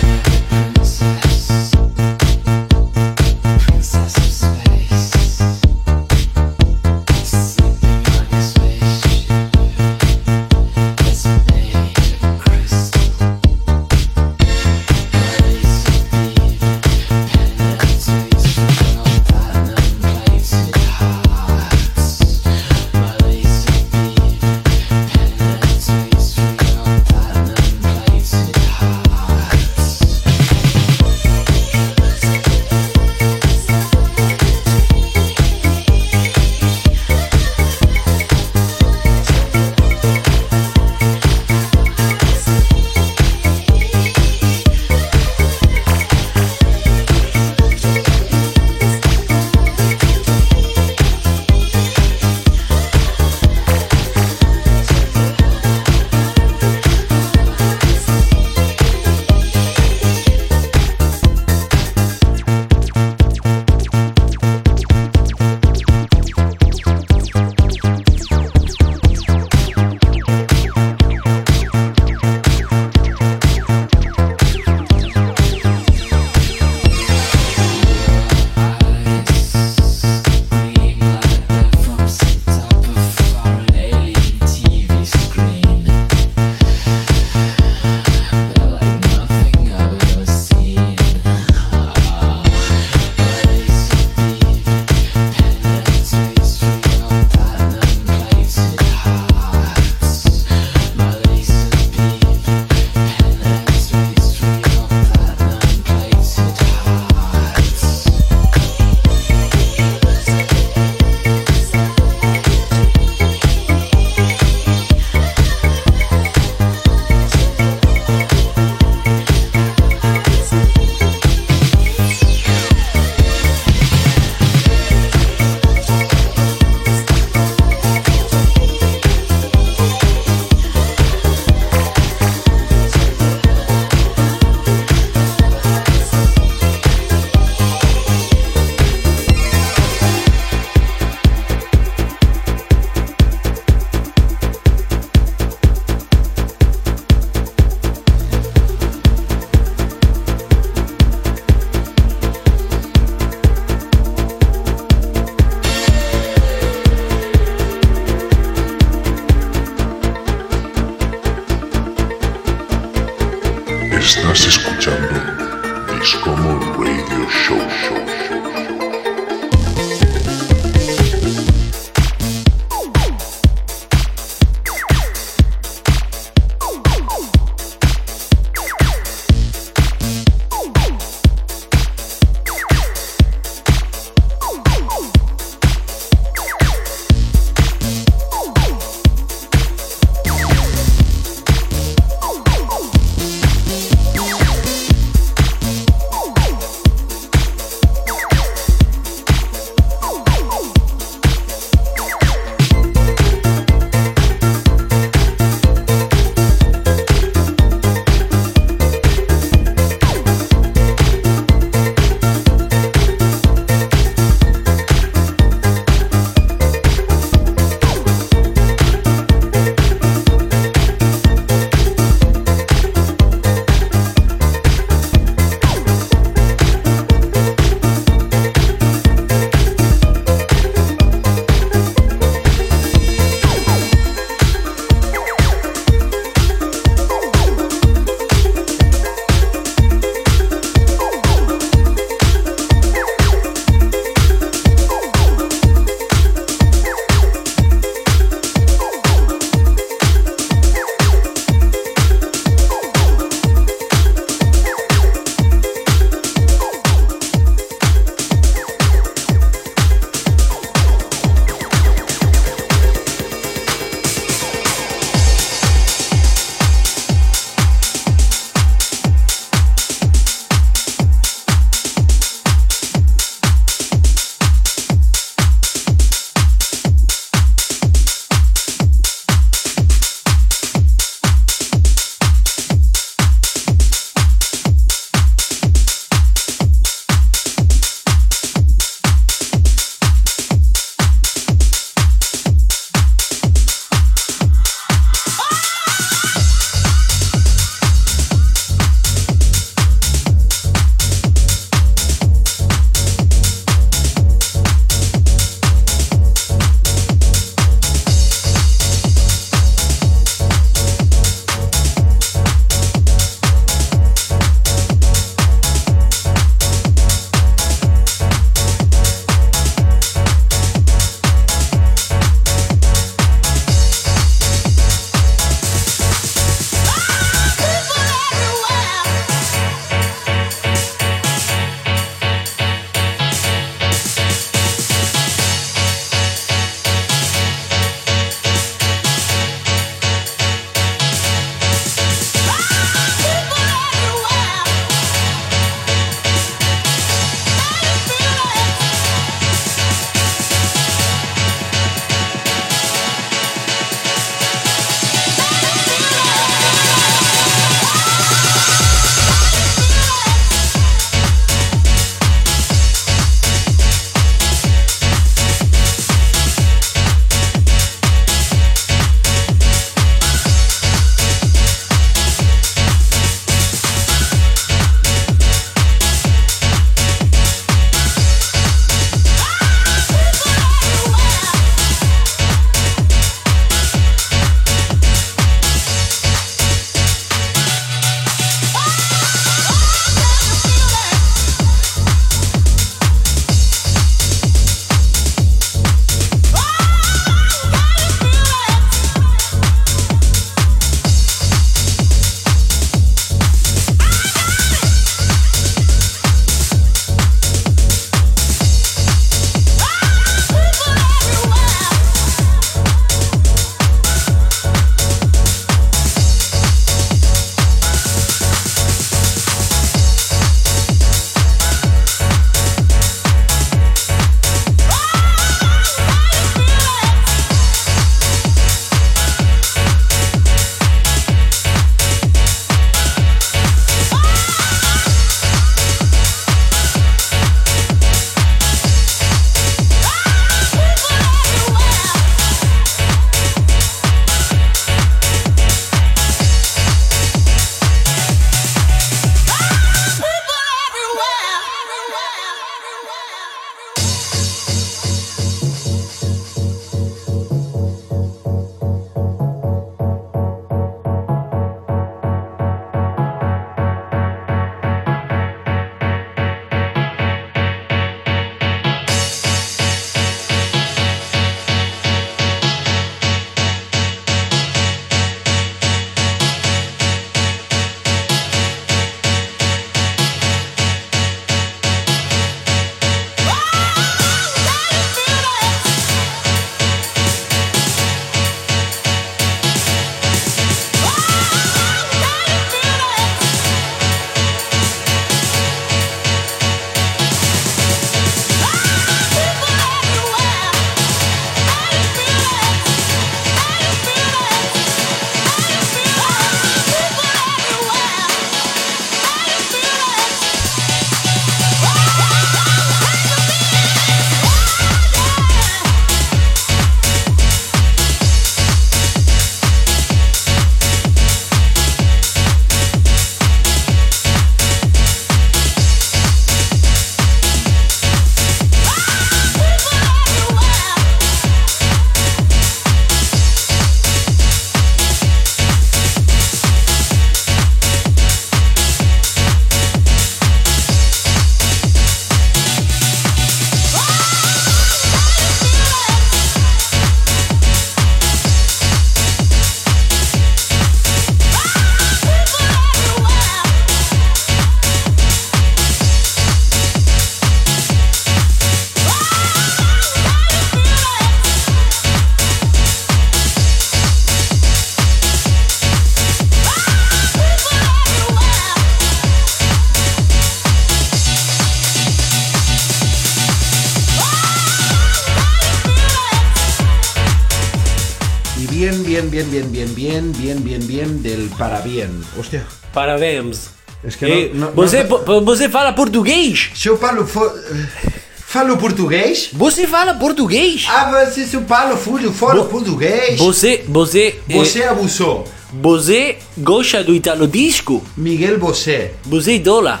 [582.40, 582.66] Hostia.
[582.92, 583.70] Parabéns.
[584.02, 586.70] Es que Eh, no- no- você, no- você fala português?
[586.74, 589.50] Se eu falo, falo português?
[589.52, 590.86] Você fala português?
[590.88, 593.38] Ah, mas se eu falo, falo, falo português.
[593.38, 595.44] Você, você, eh, Você abusou.
[595.72, 598.02] você gosta do italo disco?
[598.16, 599.12] Miguel Bosé.
[599.24, 600.00] Você idola?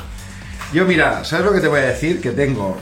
[0.72, 2.20] Yo, mira, ¿sabes lo que te voy a decir?
[2.20, 2.76] Que tengo.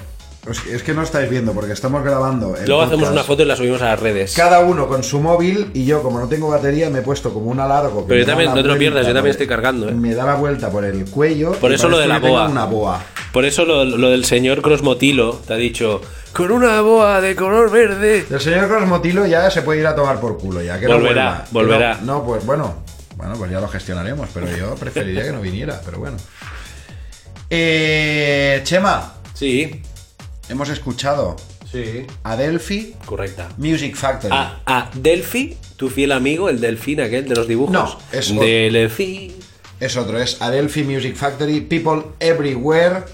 [0.46, 2.56] Es que, no estáis viendo porque estamos grabando.
[2.56, 4.34] el Luego hacemos una foto y la subimos a las redes.
[4.34, 7.50] Cada uno con su móvil y yo, como no tengo batería, me he puesto como
[7.50, 8.02] una largo.
[8.02, 9.92] que Pero yo también, no te lo pierdas, yo también estoy cargando, ¿eh?
[9.92, 11.52] Me da la vuelta por el cuello.
[11.52, 12.48] Por eso lo de la boa.
[12.48, 13.02] Una boa.
[13.32, 16.00] Por eso lo, lo del señor Crosmotilo te ha dicho
[16.32, 18.24] con una boa de color verde.
[18.30, 20.78] El señor Cosmotilo ya se puede ir a tomar por culo ya.
[20.78, 21.44] Que no Volverá.
[21.44, 21.94] Que volverá.
[21.96, 22.76] No, no, pues bueno.
[23.16, 26.16] Bueno, pues ya lo gestionaremos, pero yo preferiría que no viniera, pero bueno.
[27.50, 29.82] Eh, Chema, Sí,
[30.48, 31.36] hemos escuchado
[31.70, 32.06] sí.
[32.24, 33.48] a Delphi Correcta.
[33.58, 34.32] Music Factory.
[34.34, 37.72] A, a Delphi, tu fiel amigo, el delfín aquel de los dibujos.
[37.72, 39.34] No, es- Delfín.
[39.80, 43.04] Es otro, es Adelphi Music Factory, People Everywhere,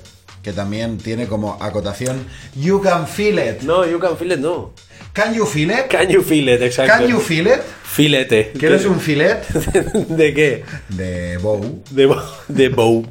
[0.43, 2.27] que también tiene como acotación
[2.57, 3.63] You Can Feel It.
[3.63, 4.73] No, you can feel it, no.
[5.13, 5.89] Can you feel it?
[5.91, 6.93] Can you feel it, exacto.
[7.05, 7.61] Can you feel it?
[7.85, 8.51] Filete.
[8.59, 9.47] ¿Quieres un filet?
[10.09, 10.65] ¿De qué?
[10.89, 11.83] De bow.
[11.91, 13.07] De, bo- de bow.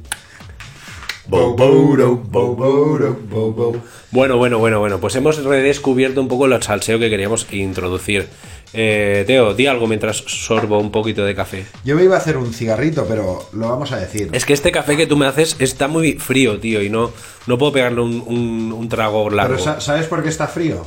[4.12, 5.00] Bueno, bueno, bueno, bueno.
[5.00, 8.28] Pues hemos redescubierto un poco el salseo que queríamos introducir.
[8.76, 11.66] Eh, Teo, di algo mientras sorbo un poquito de café.
[11.86, 14.30] Yo me iba a hacer un cigarrito, pero lo vamos a decir.
[14.34, 17.12] Es que este café que tú me haces está muy frío, tío, y no,
[17.46, 19.54] no puedo pegarle un, un- un trago largo.
[19.56, 20.86] Pero sa- ¿sabes por qué está frío?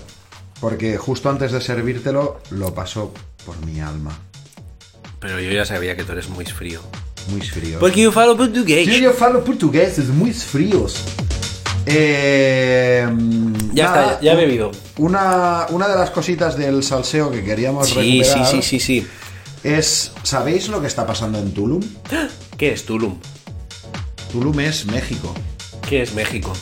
[0.60, 3.12] Porque justo antes de servírtelo lo pasó
[3.44, 4.18] por mi alma.
[5.20, 6.80] Pero yo ya sabía que tú eres muy frío.
[7.28, 7.78] Muy frío.
[7.78, 8.86] Porque yo falo portugués.
[8.86, 9.44] Yo, yo falo
[10.14, 10.96] muy fríos.
[11.86, 13.06] Eh,
[13.72, 14.72] Ya nada, está, ya he bebido.
[14.98, 19.06] Una, una de las cositas del salseo que queríamos Sí, sí, sí, sí, sí.
[19.62, 21.82] es, ¿sabéis lo que está pasando en Tulum?
[22.58, 23.16] ¿Qué es Tulum?
[24.32, 25.32] Tulum es México.
[25.88, 26.52] ¿Qué es México?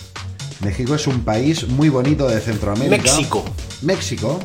[0.61, 3.03] México es un país muy bonito de Centroamérica.
[3.03, 3.45] México.
[3.83, 4.41] México.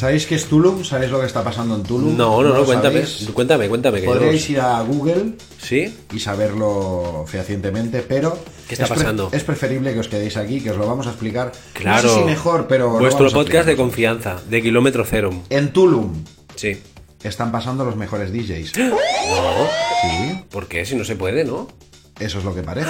[0.00, 0.82] ¿Sabéis qué es Tulum?
[0.82, 2.16] ¿Sabéis lo que está pasando en Tulum?
[2.16, 3.04] No, no, no, cuéntame.
[3.34, 4.00] Cuéntame, cuéntame.
[4.00, 5.94] Que yo no- Podríais ir a Google ¿Sí?
[6.10, 9.28] y saberlo fehacientemente, pero ¿Qué está es pre- pasando?
[9.30, 11.52] es preferible que os quedéis aquí, que os lo vamos a explicar.
[11.74, 12.08] Claro.
[12.08, 15.34] No sé si mejor, pero Vuestro podcast de confianza, de kilómetro cero.
[15.50, 16.24] En Tulum
[16.56, 16.80] Sí.
[17.22, 18.78] están pasando los mejores DJs.
[18.78, 18.96] No.
[18.96, 20.86] Sí, ¿Por qué?
[20.86, 21.68] Si no se puede, ¿no?
[22.18, 22.88] eso es lo que parece.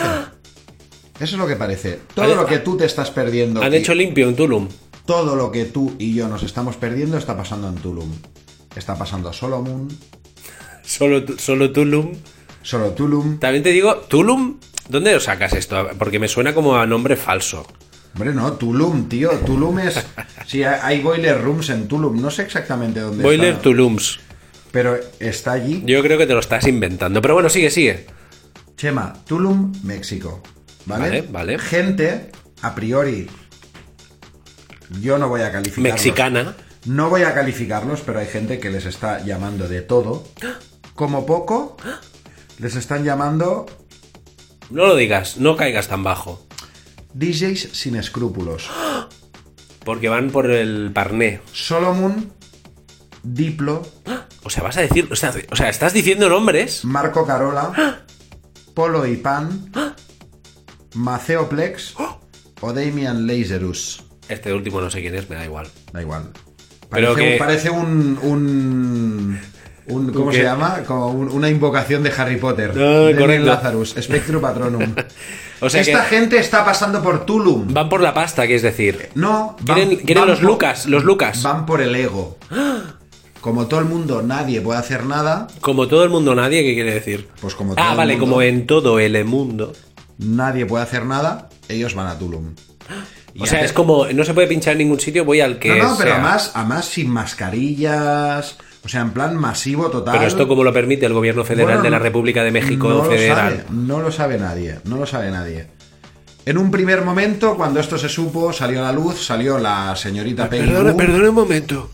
[1.19, 1.99] Eso es lo que parece.
[2.15, 3.61] Todo lo que tú te estás perdiendo.
[3.63, 4.69] Han hecho limpio en Tulum.
[5.11, 8.13] Todo lo que tú y yo nos estamos perdiendo está pasando en Tulum.
[8.77, 9.89] Está pasando Solomon,
[10.85, 12.13] Solo, tu- solo Tulum.
[12.63, 13.41] solo Tulum.
[13.41, 15.89] También te digo, Tulum, ¿dónde lo sacas esto?
[15.99, 17.67] Porque me suena como a nombre falso.
[18.15, 19.31] Hombre, no, Tulum, tío.
[19.45, 20.07] Tulum es.
[20.47, 22.21] Sí, hay hay boiler rooms en Tulum.
[22.23, 23.63] No sé exactamente dónde Boiler está.
[23.63, 24.21] Tulums.
[24.71, 25.83] Pero está allí.
[25.87, 27.21] Yo creo que te lo estás inventando.
[27.21, 28.07] Pero bueno, sigue, sigue.
[28.77, 30.41] Chema, Tulum, México.
[30.87, 31.03] ¿Vale?
[31.09, 31.59] Vale, vale.
[31.59, 32.31] Gente,
[32.63, 33.27] a priori.
[34.99, 35.93] Yo no voy a calificarlos.
[35.93, 36.57] Mexicana.
[36.87, 40.27] No voy a calificarlos, pero hay gente que les está llamando de todo.
[40.95, 41.77] Como poco,
[42.59, 43.67] les están llamando
[44.71, 46.47] No lo digas, no caigas tan bajo.
[47.15, 48.69] DJs sin escrúpulos.
[49.85, 51.41] Porque van por el parné.
[51.53, 52.33] Solomon,
[53.23, 53.87] Diplo,
[54.43, 55.09] O sea, vas a decir.
[55.11, 56.85] O sea, o sea, estás diciendo nombres.
[56.85, 58.05] Marco Carola,
[58.75, 59.71] Polo y Pan,
[60.95, 61.95] Maceoplex
[62.61, 64.05] o Damian Lazarus.
[64.31, 65.67] Este último no sé quién es, me da igual.
[65.93, 66.31] Da igual.
[66.91, 69.41] Pero Parece, que- un, parece un, un,
[69.87, 70.39] un- ¿Cómo ¿Qué?
[70.39, 70.83] se llama?
[70.87, 72.71] Como un- una invocación de Harry Potter.
[72.75, 73.47] Ah, Damian correcto.
[73.47, 74.95] Lazarus, Spectrum Patronum.
[75.63, 77.75] O sea Esta que- gente está pasando por Tulum.
[77.75, 79.11] Van por la pasta, quieres decir.
[79.15, 81.43] No, Quieren- quieren los Lucas, los Lucas.
[81.43, 82.39] Van por el ego.
[83.43, 86.93] Como todo el mundo, nadie puede hacer nada, Como todo el mundo, nadie, ¿qué quiere
[86.95, 87.29] decir?
[87.43, 88.27] Pues como todo Ah, el vale, mundo.
[88.27, 89.73] como en todo el mundo.
[90.19, 92.55] nadie puede hacer nada, ellos van a Tulum.
[93.35, 95.69] Y O sea, es como, no se puede pinchar en ningún sitio, voy al que
[95.79, 96.15] No, no, pero sea.
[96.15, 100.15] además, además sin mascarillas, o sea, en plan masivo total.
[100.17, 102.95] Pero esto como lo permite el gobierno federal Bueno, de la República de México no
[102.97, 103.37] lo Federal.
[103.37, 105.67] sabe, no lo sabe nadie, no lo sabe nadie.
[106.47, 110.49] En un primer momento, cuando esto se supo, salió a la luz, salió la señorita
[110.49, 111.91] Peggy Perdona, perdona un momento.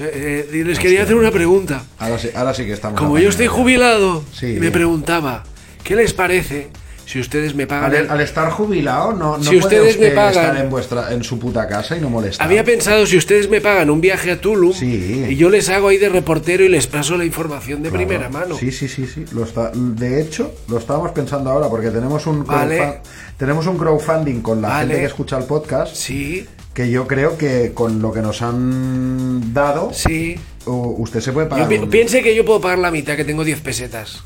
[0.00, 1.82] Eh, les quería hacer una pregunta.
[1.98, 3.00] Ahora sí, ahora sí que estamos.
[3.00, 4.58] Como yo estoy jubilado, Sí.
[4.60, 5.42] me preguntaba,
[5.82, 6.68] ¿qué les parece
[7.08, 8.10] si ustedes me pagan?
[8.10, 11.38] Al, estar jubilado, no, no Si puede ustedes me pagan- estar en, vuestra, en su
[11.38, 12.46] puta casa y no molestar.
[12.46, 15.24] Había pensado si ustedes me pagan un viaje a Tulum Sí.
[15.30, 18.06] y yo les hago ahí de reportero y les paso la información de Claro.
[18.06, 18.56] primera mano.
[18.58, 19.24] Sí, sí, sí, sí.
[19.32, 23.00] Lo está, de hecho, lo estábamos pensando ahora porque tenemos un, Vale.
[23.38, 24.86] tenemos un crowdfunding con la Vale.
[24.88, 29.54] gente que escucha el podcast Sí, que yo creo que con lo que nos han
[29.54, 30.38] dado sí.
[30.66, 33.24] usted se puede Yo pagar pi- un- piense que yo puedo pagar la mitad, que
[33.24, 34.22] tengo 10 pesetas.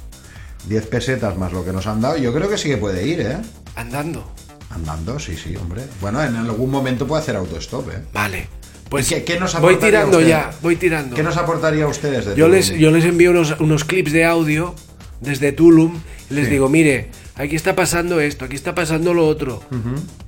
[0.69, 2.17] 10 pesetas más lo que nos han dado.
[2.17, 3.39] Yo creo que sí que puede ir, ¿eh?
[3.77, 4.33] Andando.
[4.71, 5.83] Andando, sí, sí, hombre.
[6.01, 8.03] Bueno, en algún momento puede hacer autostop, ¿eh?
[8.13, 8.49] Vale.
[8.89, 10.29] Pues ¿Y qué- qué nos voy tirando usted?
[10.31, 11.17] ya, voy tirando.
[11.17, 12.51] ¿Qué nos aportaría a ustedes de Yo Tulum?
[12.53, 14.75] les, yo les envío unos, unos clips de audio
[15.21, 15.99] desde Tulum
[16.31, 19.63] y les digo, mire, aquí está pasando esto, aquí está pasando lo otro.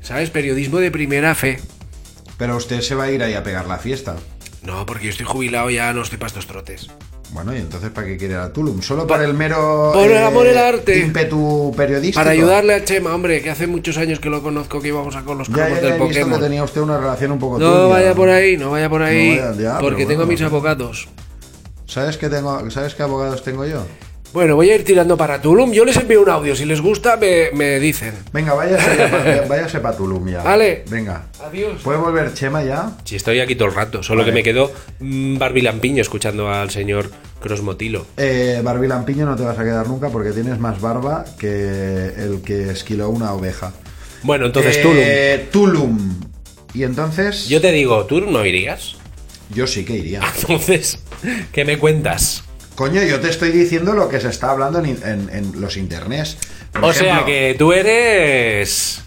[0.02, 0.30] ¿Sabes?
[0.30, 1.58] Periodismo de primera fe.
[2.38, 4.16] Pero usted se va a ir ahí a pegar la fiesta.
[4.62, 6.88] No, porque yo estoy jubilado ya, no estoy para estos trotes.
[7.34, 8.80] Bueno, y entonces ¿para qué quiere ir a Tulum?
[8.80, 11.00] Solo por el mero eh, por el amor al arte.
[11.00, 12.20] ímpetu periodístico.
[12.20, 15.22] Para ayudarle a Chema, hombre, que hace muchos años que lo conozco, que íbamos a
[15.24, 16.38] con los Ya, cromos ya, ya del he visto Pokémon.
[16.38, 17.86] que tenía usted una relación un poco No turbia.
[17.88, 20.30] vaya por ahí, no vaya por ahí, vaya, ya, porque tengo bueno.
[20.32, 21.08] mis abogados.
[21.86, 22.70] ¿Sabes qué tengo?
[22.70, 23.84] ¿Sabes qué abogados tengo yo?
[24.34, 25.70] Bueno, voy a ir tirando para Tulum.
[25.70, 26.56] Yo les envío un audio.
[26.56, 28.14] Si les gusta, me, me dicen.
[28.32, 30.42] Venga, váyase, váyase para Tulum ya.
[30.42, 30.82] Vale.
[30.90, 31.26] Venga.
[31.40, 31.80] Adiós.
[31.84, 32.90] ¿Puede volver Chema ya?
[33.04, 34.32] Si estoy aquí todo el rato, solo Vale.
[34.32, 38.06] que me quedo mm, barbilampiño escuchando al señor Crosmotilo.
[38.16, 42.42] Eh, Barbie Lampiño no te vas a quedar nunca porque tienes más barba que el
[42.44, 43.72] que esquiló una oveja.
[44.24, 44.98] Bueno, entonces Tulum.
[44.98, 46.14] Eh, Tulum.
[46.74, 47.48] Y entonces...
[47.48, 48.96] Yo te digo, ¿tú no irías?
[49.50, 50.22] Yo sí que iría.
[50.40, 50.98] Entonces,
[51.52, 52.43] ¿qué me cuentas?
[52.74, 56.36] Coño, yo te estoy diciendo lo que se está hablando en, en- en los internets.
[56.72, 59.02] Por O ejemplo- sea que tú eres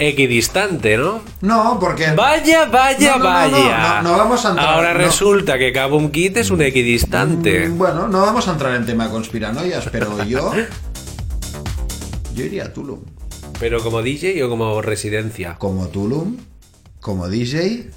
[0.00, 1.22] equidistante, ¿no?
[1.40, 2.10] No, porque...
[2.10, 4.02] Vaya, vaya, No, no, no, vaya.
[4.02, 7.68] no, vamos a entrar- Ahora resulta que Kabum Kit es un equidistante.
[7.68, 10.52] Mm, Bueno, no vamos a entrar en tema conspiranoias, pero yo...
[12.34, 12.98] Yo iría a Tulum.
[13.60, 15.54] Pero como DJ o como residencia.
[15.56, 16.36] Como Tulum,
[16.98, 17.90] como DJ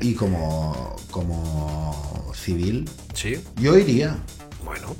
[0.00, 0.96] y como...
[1.12, 2.88] como civil.
[3.14, 3.40] Sí.
[3.60, 4.16] Yo iría.
[4.66, 4.94] Bueno.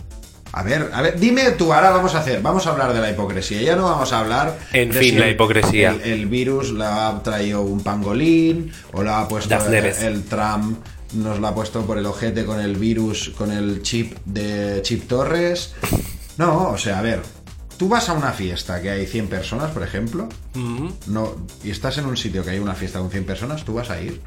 [0.53, 3.11] A ver, a ver, dime tú, ahora vamos a hacer, vamos a hablar de la
[3.11, 3.61] hipocresía.
[3.61, 4.59] Ya no vamos a hablar.
[4.73, 5.91] En de fin, si la el- hipocresía.
[5.91, 10.79] El, el virus la ha traído un pangolín, o la ha puesto el, el Trump,
[11.13, 15.07] nos la ha puesto por el ojete con el virus, con el chip de Chip
[15.07, 15.75] Torres.
[16.39, 17.21] No, o sea, a ver,
[17.77, 20.27] tú vas a una fiesta que hay 100 personas, por ejemplo,
[21.07, 23.91] no, y estás en un sitio que hay una fiesta con 100 personas, tú vas
[23.91, 24.23] a ir.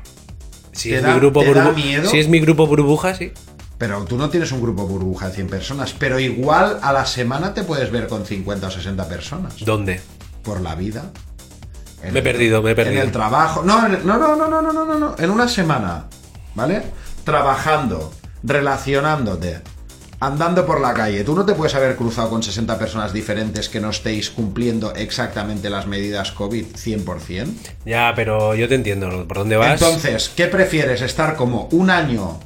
[0.74, 3.32] Si ¿Te es, da- mi grupo burbu- si es mi grupo burbuja, sí.
[3.80, 7.54] Pero tú no tienes un grupo burbuja de 100 personas, pero igual a la semana
[7.56, 9.56] te puedes ver con 50 o 60 personas.
[9.66, 10.02] ¿Dónde?
[10.44, 11.06] Por la vida.
[12.04, 13.02] En Me he perdido, me he perdido.
[13.02, 13.64] En el trabajo.
[13.64, 15.16] No, en el- no, no, no, no, no, no, no, no.
[15.18, 16.06] En una semana.
[16.56, 16.84] ¿Vale?
[17.24, 18.12] Trabajando,
[18.44, 19.62] relacionándote,
[20.20, 21.24] andando por la calle.
[21.24, 25.70] Tú no te puedes haber cruzado con 60 personas diferentes que no estéis cumpliendo exactamente
[25.70, 27.48] las medidas COVID 100%.
[27.86, 29.26] Ya, pero yo te entiendo.
[29.28, 29.82] ¿Por dónde vas?
[29.82, 31.02] Entonces, ¿qué prefieres?
[31.02, 32.40] ¿Estar como un año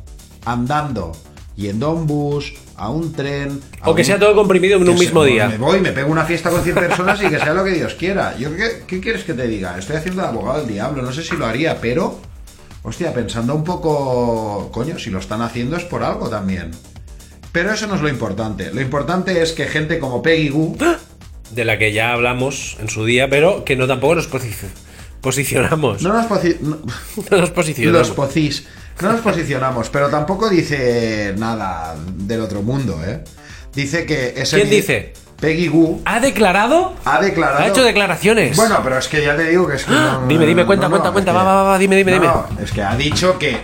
[0.45, 1.11] andando,
[1.55, 3.61] yendo a un bus, a un tren?
[3.81, 5.47] a o que un- sea todo comprimido en que un mismo día.
[5.49, 7.93] Me voy, me pego una fiesta con 100 personas y que sea lo que Dios
[7.95, 8.35] quiera.
[8.37, 9.77] Yo, ¿qué, qué quieres que te diga?
[9.77, 11.01] Estoy haciendo de abogado del diablo.
[11.01, 12.19] No sé si lo haría, pero...
[12.85, 14.69] Hostia, pensando un poco...
[14.73, 16.71] Coño, si lo están haciendo es por algo también.
[17.53, 18.73] Pero eso no es lo importante.
[18.73, 20.75] Lo importante es que gente como Peggy Goo...
[21.51, 24.53] De la que ya hablamos en su día, pero que no tampoco nos posi-
[25.21, 26.01] posicionamos.
[26.01, 26.79] No nos, posi- no-
[27.31, 28.07] No nos posicionamos.
[28.07, 28.65] Los pocís.
[29.01, 33.23] No nos posicionamos, pero tampoco dice nada del otro mundo, ¿eh?
[33.73, 35.13] Dice que es ¿Quién dice?
[35.39, 36.93] Peggy Goo ¿Ha declarado?
[37.03, 37.59] ha declarado.
[37.63, 38.55] Ha hecho declaraciones.
[38.55, 39.91] Bueno, pero es que ya te digo que es que.
[39.91, 42.29] no- Dime, dime, cuenta, cuenta, cuenta, va, va, va, dime, dime, dime.
[42.63, 43.57] es que ha dicho que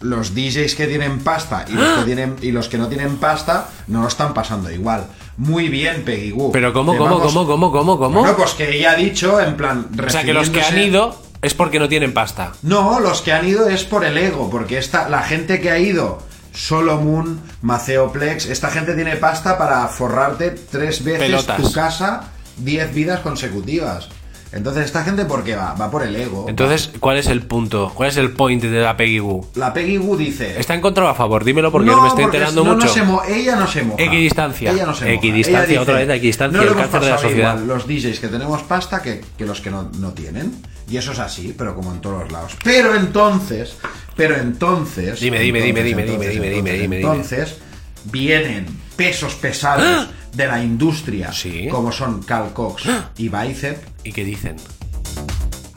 [0.00, 3.68] los DJs que tienen pasta y los que, tienen, y los que no tienen pasta
[3.86, 5.06] no lo están pasando igual.
[5.38, 6.52] Muy bien, Peggy Goo.
[6.52, 8.20] Pero ¿cómo, cómo, vamos- cómo, cómo, cómo, cómo?
[8.20, 9.86] Bueno, pues que ella ha dicho, en plan.
[10.06, 12.52] o sea, que los que han ido es porque no tienen pasta.
[12.62, 15.78] no, los que han ido es por el ego, porque esta, la gente que ha
[15.78, 16.18] ido,
[16.52, 21.62] Solomon, Maceoplex, esta gente tiene pasta para forrarte tres veces Pelotas.
[21.62, 22.24] tu casa,
[22.56, 24.08] diez vidas consecutivas.
[24.50, 25.74] Entonces, ¿esta gente por qué va?
[25.74, 26.46] Va por el ego.
[26.48, 27.92] Entonces, ¿cuál es el punto?
[27.94, 29.46] ¿Cuál es el point de la Peggy Goo?
[29.56, 30.58] La Peggy Goo dice...
[30.58, 31.44] ¿Está en contra o a favor?
[31.44, 32.88] Dímelo porque No, me estoy enterando no, no mucho.
[32.88, 34.02] se mo- ella no se moja.
[34.02, 34.70] Equidistancia.
[34.72, 35.14] Ella no se moja.
[35.14, 37.52] Equidistancia, dice, otra vez equidistancia, no el cáncer de la sociedad.
[37.60, 40.52] igual los DJs que tenemos pasta que, que los que no, no tienen.
[40.88, 42.56] Y eso es así, pero como en todos los lados.
[42.64, 43.76] Pero entonces,
[44.16, 45.20] pero entonces...
[45.20, 46.96] Dime, dime, dime, entonces, dime, dime, entonces, dime, dime, dime.
[47.00, 47.56] Entonces,
[48.04, 48.66] vienen
[48.98, 51.68] pesos pesados de la industria, Sí.
[51.70, 52.82] como son Cal Cox
[53.16, 53.78] y Bicep.
[54.04, 54.56] ¿Y qué dicen?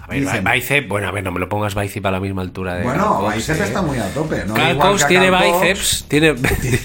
[0.02, 2.42] A ver, Dicen- bíceps, bueno, a ver, no me lo pongas bíceps a la misma
[2.42, 3.64] altura de Bueno, Cox, Bicep ¿eh?
[3.64, 4.44] está muy a tope.
[4.46, 4.56] ¿no?
[4.56, 6.34] Cal Cox tiene Cal bíceps, tiene...
[6.34, 6.80] tiene,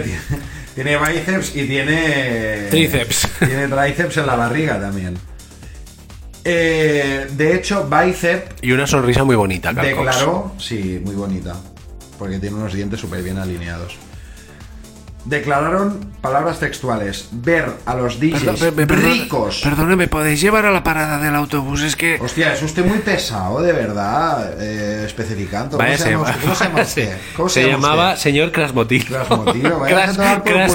[0.74, 2.66] tiene bíceps y tiene.
[2.68, 3.28] Tríceps.
[3.38, 5.16] Tiene tríceps en la barriga también.
[6.44, 9.86] Eh, de hecho, Bicep y una sonrisa muy bonita, Cox.
[9.86, 10.52] declaró.
[10.58, 11.54] Sí, muy bonita.
[12.18, 13.96] Porque tiene unos dientes súper bien alineados.
[15.24, 19.60] Declararon palabras textuales: ver a los DJs Perdón, ricos.
[19.62, 21.82] Perdone, ¿me podéis llevar a la parada del autobús?
[21.82, 22.18] Es que...
[22.20, 25.76] Hostia, es usted muy pesado, de verdad, eh, especificando.
[25.76, 27.16] ¿Cómo Vaya, se llama, ¿cómo se llama usted?
[27.36, 28.22] ¿Cómo se llama llamaba usted?
[28.22, 29.04] señor Krasmotil.
[29.06, 30.72] Krasmotil, Crash- Crash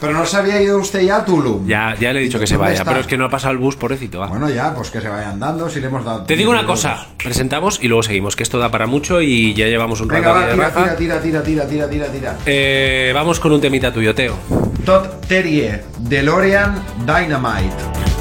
[0.00, 1.66] pero- no se había ido usted ya a Tulum.
[1.66, 2.90] Ya, ya le he dicho que se ¿Dónde vaya, está?
[2.90, 4.20] pero es que no ha pasado el bus, pobrecito.
[4.20, 4.26] va.
[4.26, 6.22] Bueno, ya, pues que se vayan dando, si le hemos dado.
[6.24, 9.54] Te digo una 10 cosa, presentamos y luego seguimos, que esto da para mucho y
[9.54, 12.06] ya llevamos un Venga, rato va, aquí de tira, tira, tira, tira, tira, tira, tira,
[12.12, 12.36] tira.
[12.46, 14.36] Eh, vamos con un temita tuyo, Teo.
[14.84, 16.74] Todd Terrier, DeLorean
[17.06, 18.11] Dynamite.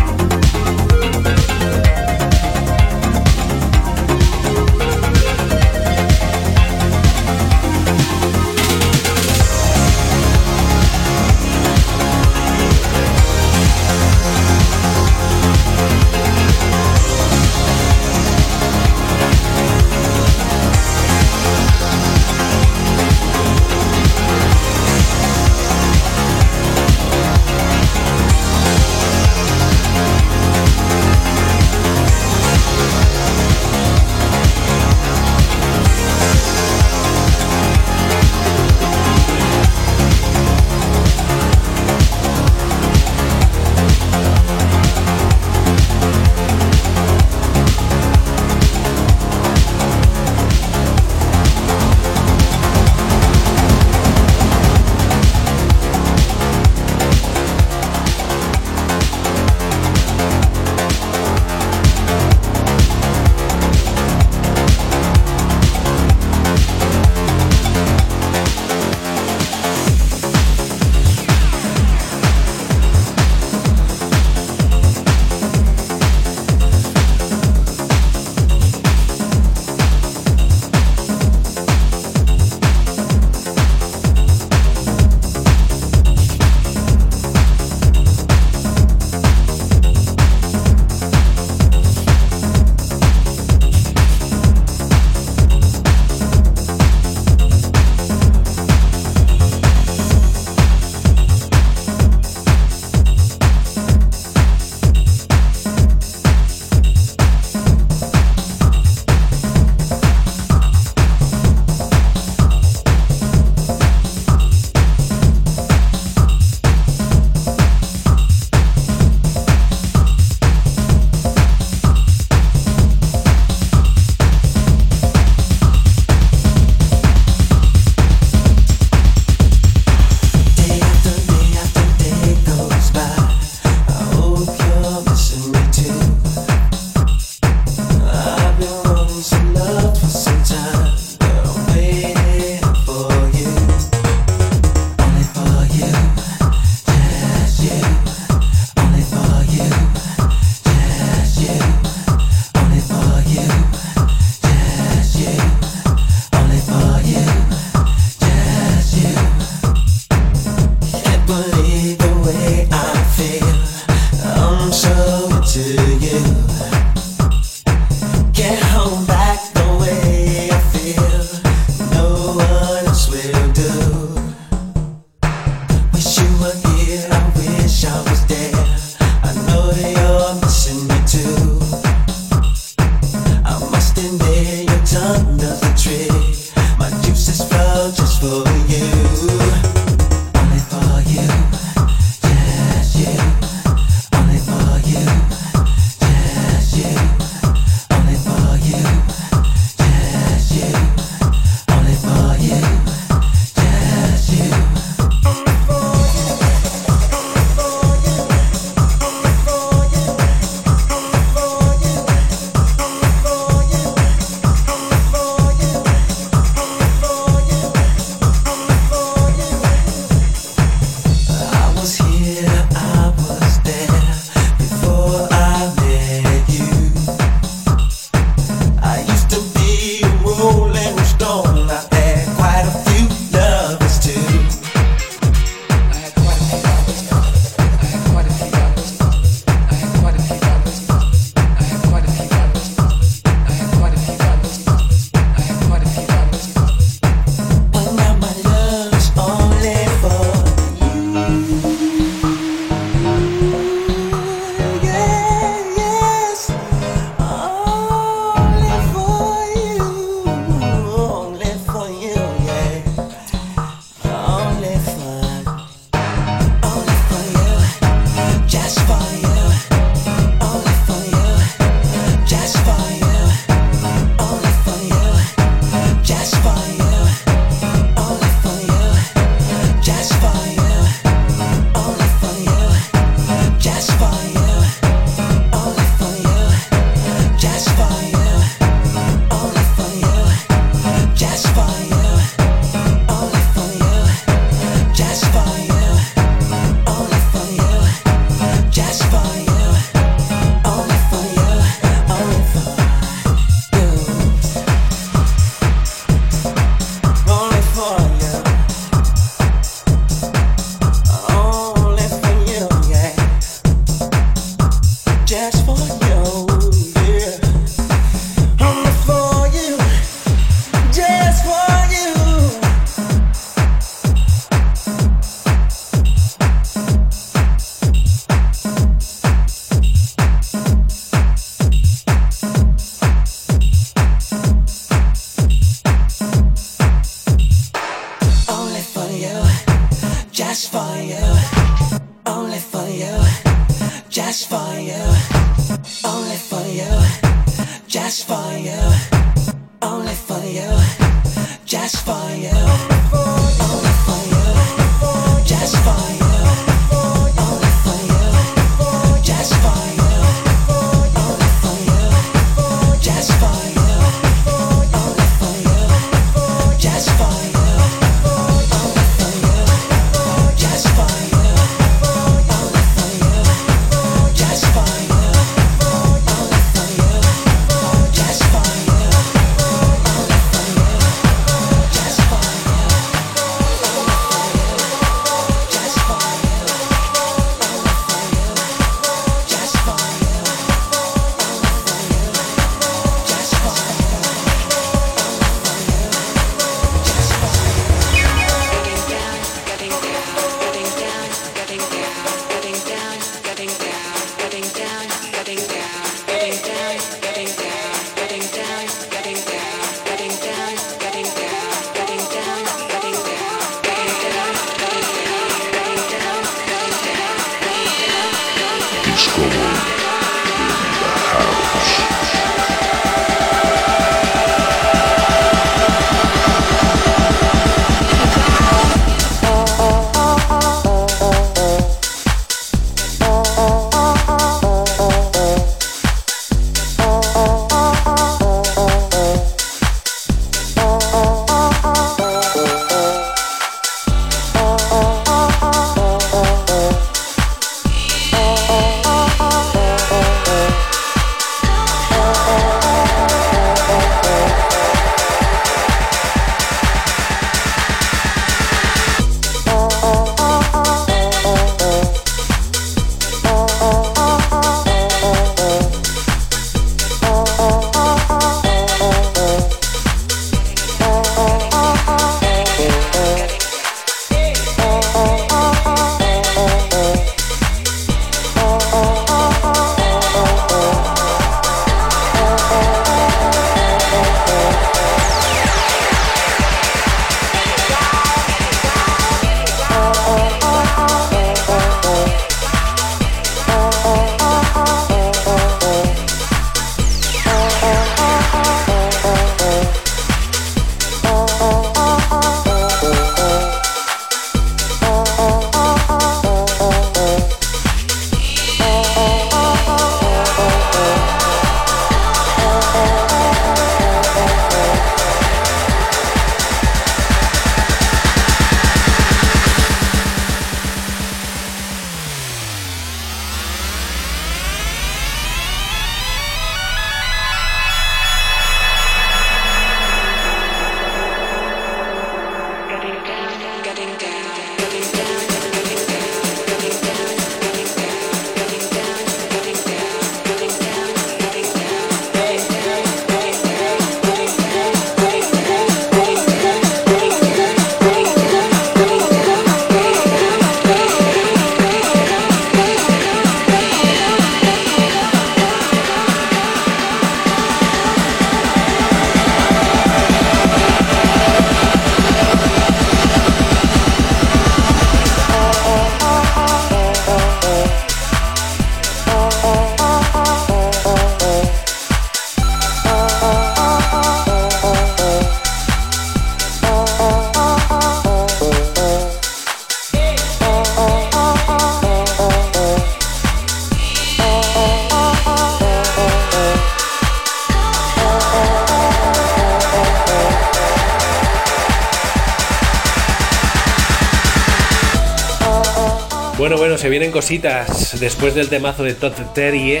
[597.34, 598.20] Cositas.
[598.20, 600.00] Después del temazo de Todd Terje,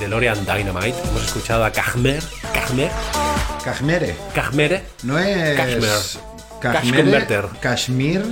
[0.00, 2.20] de Lorian Dynamite, hemos escuchado a Kajmer.
[2.52, 2.90] Kajmer.
[3.62, 4.16] Kashmere.
[4.34, 4.82] Kajmere.
[5.04, 5.56] No es.
[5.56, 5.88] Kashmir.
[6.60, 7.44] Cash Kashmere, Converter.
[7.60, 8.24] Kashmir.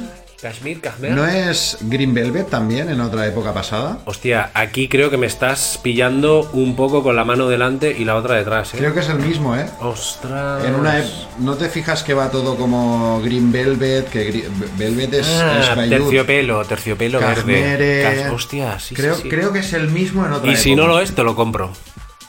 [0.42, 1.12] Kashmir, Kajmer.
[1.12, 3.98] ¿No es Green Velvet también en otra época pasada?
[4.06, 8.16] Hostia, aquí creo que me estás pillando un poco con la mano delante y la
[8.16, 8.78] otra detrás, ¿eh?
[8.78, 9.66] Creo que es el mismo, ¿eh?
[9.80, 10.64] Ostras.
[10.64, 10.98] En una
[11.38, 14.08] ¿No te fijas que va todo como Green Velvet?
[14.10, 14.44] Que Gri-
[14.76, 18.02] Velvet es, Ah, es terciopelo, terciopelo verde.
[18.02, 19.28] Cas- Hostia, sí, creo, sí, sí.
[19.28, 21.72] creo que es el mismo en otra Y si no lo es, te lo compro.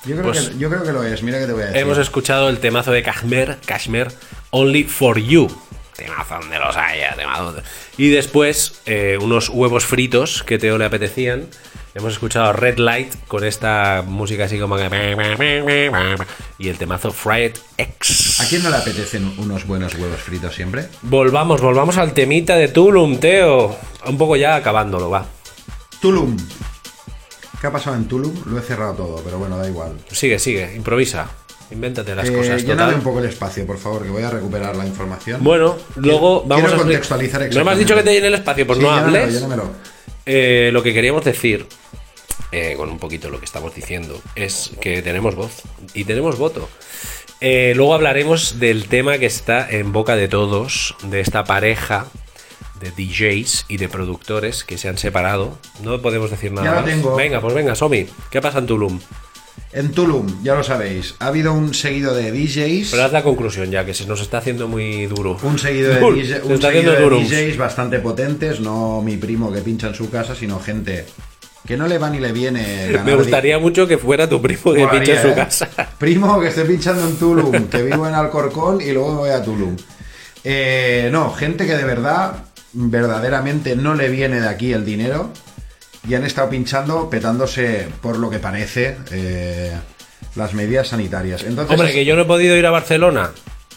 [0.06, 1.82] Yo creo, pues- que, yo creo que lo es, mira que te voy a decir.
[1.82, 4.08] Hemos escuchado el temazo de Kashmir, Kashmir,
[4.52, 5.48] Only for You.
[5.96, 7.56] Temazo de los haya, temazo.
[7.98, 11.46] Y después, eh, unos huevos fritos que Teo le apetecían.
[11.96, 14.90] Hemos escuchado Red Light con esta música así como que.
[16.64, 18.40] Y el temazo Fried X.
[18.40, 20.88] ¿A quién no le apetecen unos buenos huevos fritos siempre?
[21.02, 23.76] Volvamos, volvamos al temita de Tulum, Teo.
[24.06, 25.26] Un poco ya acabándolo, va.
[26.02, 26.38] Tulum.
[27.60, 28.34] ¿Qué ha pasado en Tulum?
[28.46, 29.92] Lo he cerrado todo, pero bueno, da igual.
[30.10, 31.28] Sigue, sigue, improvisa.
[31.70, 32.64] Invéntate las Eh, cosas.
[32.64, 35.44] lléname un poco el espacio, por favor, que voy a recuperar la información.
[35.44, 36.86] Bueno, luego Quiero- vamos quiero a.
[36.86, 39.34] contextualizar No me has dicho que te llene el espacio, pues Sí, no llénamelo, hables.
[39.36, 39.72] llénamelo.
[40.26, 41.68] Eh, lo que queríamos decir,
[42.54, 46.70] eh, con un poquito lo que estamos diciendo, es que tenemos voz y tenemos voto.
[47.42, 52.06] Eh, luego hablaremos del tema que está en boca de todos, de esta pareja
[52.80, 55.58] de DJs y de productores que se han separado.
[55.84, 56.90] No podemos decir nada Ya lo más.
[56.90, 57.16] tengo.
[57.16, 58.06] Venga, pues venga, Somi.
[58.30, 59.00] ¿Qué pasa en Tulum?
[59.72, 62.92] En Tulum, ya lo sabéis, ha habido un seguido de DJs.
[62.92, 65.40] Pero haz la conclusión ya, que se nos está haciendo muy duro.
[65.42, 67.24] Un seguido de, Duro, DJ se un seguido de.
[67.24, 71.06] DJs bastante potentes, no mi primo que pincha en su casa, sino gente
[71.66, 72.88] que no le va ni le viene.
[72.88, 75.36] ganar Me gustaría mucho que fuera tu primo que pinche en su ¿eh?
[75.36, 75.70] casa.
[75.98, 79.76] Primo que esté pinchando en Tulum, que vivo en Alcorcón y luego voy a Tulum.
[80.44, 82.44] Eh, no, gente que de verdad,
[82.74, 85.32] verdaderamente no le viene de aquí el dinero
[86.08, 89.72] y han estado pinchando, petándose, por lo que parece, eh,
[90.36, 91.44] las medidas sanitarias.
[91.44, 93.32] Entonces, Hombre, que yo no he podido ir a Barcelona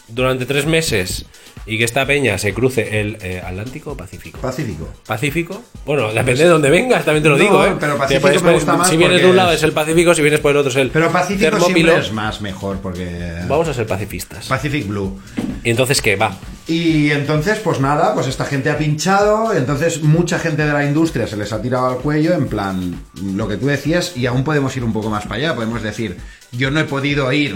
[0.09, 1.25] durante tres meses
[1.67, 4.39] y que esta peña se cruce el eh, Atlántico o Pacífico.
[4.39, 4.87] Pacífico.
[5.05, 5.61] ¿Pacífico?
[5.85, 7.75] Bueno, depende de dónde vengas, también te lo No, digo, ¿eh?
[7.79, 10.15] pero Pacífico puedes- me gusta más Si vienes de un lado es- es el Pacífico,
[10.15, 11.73] si vienes por el otro es el Pero Pacífico Termópilo.
[11.91, 13.41] siempre es más mejor porque...
[13.47, 14.47] Vamos a ser pacifistas.
[14.47, 15.19] Pacific Blue.
[15.63, 16.15] ¿Y entonces qué?
[16.15, 16.31] Va.
[16.67, 21.25] Y entonces, pues nada, pues esta gente ha pinchado, entonces mucha gente de la industria
[21.27, 23.03] se les ha tirado al cuello, en plan,
[23.35, 26.17] lo que tú decías, y aún podemos ir un poco más para allá, podemos decir,
[26.51, 27.55] yo no he podido ir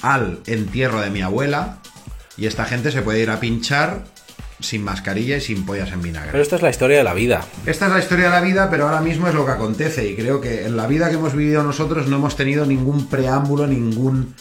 [0.00, 1.78] al entierro de mi abuela,
[2.36, 4.04] y esta gente se puede ir a pinchar
[4.60, 6.30] sin mascarilla y sin pollas en vinagre.
[6.30, 7.44] Pero esto es la historia de la vida.
[7.66, 10.14] Esta es la historia de la vida, pero ahora mismo es lo que acontece y
[10.14, 14.34] creo que en la vida que hemos vivido nosotros no hemos tenido ningún preámbulo, ningún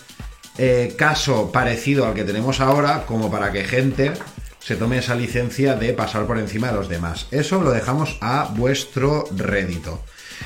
[0.58, 4.14] eh, caso parecido al que tenemos ahora como para que gente
[4.60, 7.28] se tome esa licencia de pasar por encima de los demás.
[7.32, 10.04] Eso lo dejamos a vuestro rédito.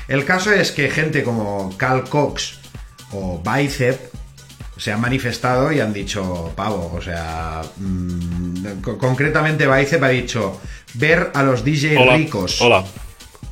[0.08, 2.60] El caso es que gente como Cal Cox
[3.12, 4.15] o Bicep
[4.76, 10.60] se han manifestado y han dicho pavo, o sea, mm, co- concretamente Bicep ha dicho
[10.94, 12.60] ver a los DJ Hola, ricos.
[12.60, 12.84] hola.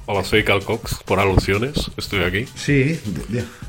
[0.07, 2.47] Hola, soy Cal Cox, por alusiones, estoy aquí.
[2.55, 3.01] Sí.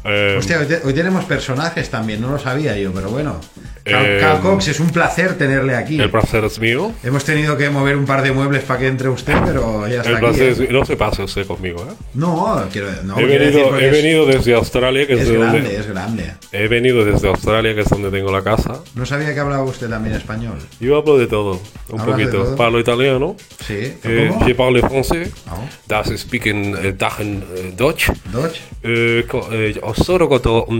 [0.03, 3.39] Eh, Hostia, hoy, te- hoy tenemos personajes también, no lo sabía yo, pero bueno.
[3.85, 5.99] Cal, Eh, Cal Cox, es un placer tenerle aquí.
[5.99, 6.91] El placer es mío.
[7.03, 10.09] Hemos tenido que mover un par de muebles para que entre usted, pero ya está
[10.09, 10.25] El aquí.
[10.25, 10.51] placer ¿eh?
[10.51, 10.69] es mío.
[10.71, 11.93] No se pase usted conmigo, ¿eh?
[12.15, 15.59] No, quiero, no, he, quiero venido, he venido desde Australia, que es, es, de grande,
[15.61, 15.77] donde...
[15.79, 16.33] es grande.
[16.51, 18.81] He venido desde Australia, que es donde tengo la casa.
[18.95, 20.57] No sabía que hablaba usted también español.
[20.79, 22.43] Yo hablo de todo, un ¿Hablas de poquito.
[22.43, 22.55] todo?
[22.55, 23.35] Parlo italiano.
[23.65, 24.45] Sí, Eh, ¿cómo?
[24.47, 25.29] je parle français.
[25.47, 25.57] Ah.
[25.87, 28.09] Das speaking eh, Dachen eh, Deutsch.
[28.31, 28.59] Dodge.
[28.83, 29.79] Eh, eh,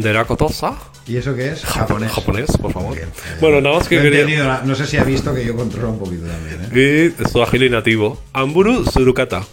[0.02, 0.74] de la kotosa.
[1.08, 1.64] ¿Y eso qué es?
[1.64, 2.12] Japonés.
[2.12, 2.95] Japonés, por favor.
[2.96, 3.10] Bien.
[3.42, 4.62] Bueno, nada más que quería...
[4.64, 7.12] No sé si ha visto que yo controlo un poquito también, ¿eh?
[7.22, 8.22] Y Swahili nativo.
[8.34, 9.46] Amburu Surukata.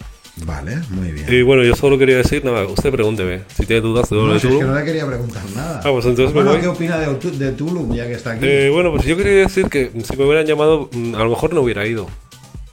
[0.45, 1.31] Vale, muy bien.
[1.31, 3.41] Y bueno, yo solo quería decir, nada, usted pregúnteme.
[3.55, 5.81] Si tiene dudas de No, si es que no le quería preguntar nada.
[5.83, 6.61] Ah, pues entonces me bueno, voy.
[6.61, 8.45] ¿qué opina de, de Tulum ya que está aquí?
[8.47, 11.53] Eh, bueno, pues yo quería decir que si me hubieran llamado, mm, a lo mejor
[11.53, 12.09] no hubiera ido.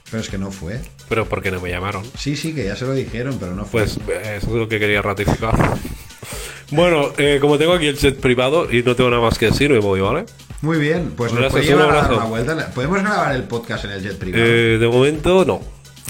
[0.09, 0.81] Pero es que no fue.
[1.07, 2.03] Pero porque no me llamaron.
[2.17, 3.83] Sí, sí, que ya se lo dijeron, pero no fue.
[3.83, 5.55] Pues eh, eso es lo que quería ratificar.
[6.71, 9.69] bueno, eh, como tengo aquí el jet privado y no tengo nada más que decir,
[9.69, 10.25] me voy, ¿vale?
[10.61, 12.71] Muy bien, pues nos puede llevar un a dar la vuelta.
[12.73, 14.43] ¿Podemos grabar el podcast en el jet privado?
[14.45, 15.61] Eh, de momento no.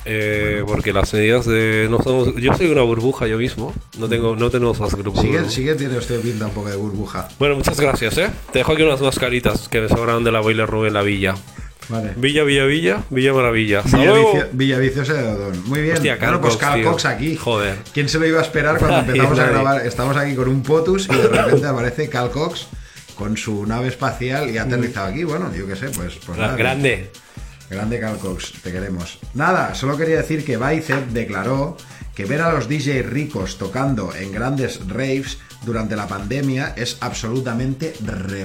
[0.03, 4.35] Eh, porque las medidas de no somos yo soy una burbuja yo mismo no tengo
[4.35, 7.27] no tenemos más grupos sigue, sigue, tiene usted pinta un poco de burbuja.
[7.37, 10.67] bueno muchas gracias eh te dejo aquí unas mascaritas que me sobraron de la boiler
[10.67, 11.35] room en la villa
[11.87, 12.13] Vale.
[12.15, 13.81] Villa Villa Villa Villa Maravilla.
[13.81, 15.63] Villavicio, Villaviciosa de Odón.
[15.65, 15.95] Muy bien.
[15.95, 16.55] Hostia, claro, pues.
[16.55, 17.35] Cox aquí.
[17.35, 17.79] Joder.
[17.93, 19.85] ¿Quién se lo iba a esperar cuando empezamos a grabar?
[19.85, 22.67] Estamos aquí con un POTUS y de repente aparece Cal Cox
[23.15, 25.23] con su nave espacial y ha aterrizado aquí.
[25.23, 27.11] Bueno, yo qué sé, pues, pues nada, Grande.
[27.69, 29.17] Grande Calcox, te queremos.
[29.33, 31.77] Nada, solo quería decir que Bicep declaró
[32.13, 37.93] que ver a los DJ ricos tocando en grandes raves durante la pandemia es absolutamente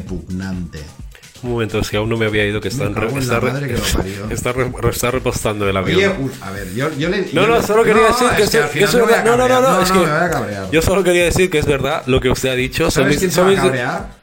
[0.01, 0.79] repugnante.
[1.43, 3.67] Un momento, es que aún no me había ido, que están en está, re- madre
[3.69, 4.27] que lo parió.
[4.31, 5.99] está re- está repostando el avión.
[5.99, 7.23] Oye, a ver, yo, yo le.
[7.33, 8.29] No, yo no, solo quería decir
[8.73, 9.23] que, es verdad.
[9.25, 10.71] No, no, no, no, es que voy a cabrear.
[10.71, 12.85] yo solo quería decir que es verdad lo que usted ha dicho.
[12.91, 14.16] Son ¿Sabes mis- quién se va a cabrear?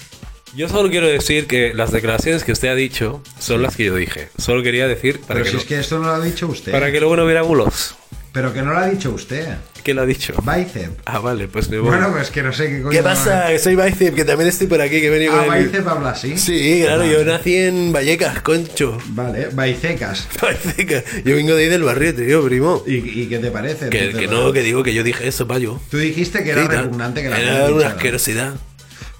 [0.56, 3.96] Yo solo quiero decir que las declaraciones que usted ha dicho son las que yo
[3.96, 4.30] dije.
[4.38, 6.72] Solo quería decir para, Pero que, si es que esto no lo ha dicho usted.
[6.72, 7.96] para que luego no hubiera bulos.
[8.32, 9.48] Pero que no lo ha dicho usted.
[9.84, 10.34] ¿Quién lo ha dicho?
[10.42, 10.92] Bicep.
[11.06, 11.90] Ah, vale, pues me voy.
[11.90, 12.90] Bueno, pues que no sé qué coño.
[12.98, 13.48] ¿Qué pasa?
[13.50, 15.88] Que soy Bicep, que también estoy por aquí, que he venido Ah, con el- Bicep
[15.88, 16.36] habla así.
[16.38, 18.98] Sí, claro, yo nací en Vallecas, concho.
[19.10, 20.28] Vale, Baicecas.
[20.42, 21.04] Vallecas.
[21.26, 22.84] Yo vengo de ahí del barrio, tío, primo.
[22.88, 23.90] ¿Y, y qué te parece?
[23.90, 25.80] Que, no, que digo que yo dije eso, payo.
[25.92, 28.54] Tú dijiste que era Sí, repugnante que la Era una asquerosidad.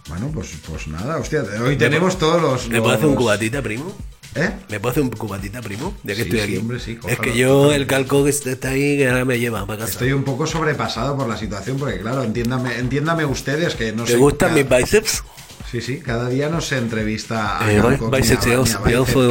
[0.10, 2.68] Bueno, pues, pues nada, hostia, hoy tenemos todos los.
[2.70, 3.96] ¿Me puedo hacer un cubatita, primo?
[4.36, 4.50] ¿Eh?
[4.70, 5.94] ¿Me puedo hacer un cubatita, primo?
[6.04, 6.58] Ya que Sí, estoy sí, aquí.
[6.58, 9.80] hombre, sí, es que yo, el calco que está ahí, que ahora me lleva para
[9.82, 9.92] casa.
[9.94, 14.14] Estoy un poco sobrepasado por la situación, porque claro, entiéndame, entiéndame ustedes que no ¿Te
[14.14, 14.18] sé.
[14.18, 15.24] gustan cada- mis bíceps?
[15.72, 18.70] Sí, sí, cada día no se entrevista a Eh, Calco Biceps, ya os-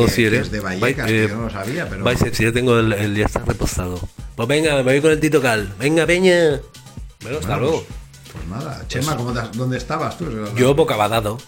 [0.07, 0.43] decir, que ¿eh?
[0.44, 2.05] de Vallecas, Bi- que eh, yo no lo sabía, pero.
[2.05, 4.01] Biceps, ya tengo el, el ya está repostado.
[4.35, 5.73] Pues venga, me voy con el Tito Cal.
[5.78, 6.61] Venga, peña.
[7.23, 7.85] Bueno, hasta Bueno, luego.
[8.33, 10.27] Pues nada, Chema, ¿cómo te has- ¿dónde estabas tú?
[10.57, 11.39] Yo bocabadado.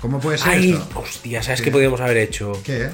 [0.00, 0.98] ¿Cómo puede ser Ay, esto?
[1.00, 1.66] hostia, ¿sabes ¿Qué?
[1.66, 2.52] qué podríamos haber hecho?
[2.64, 2.90] ¿Qué?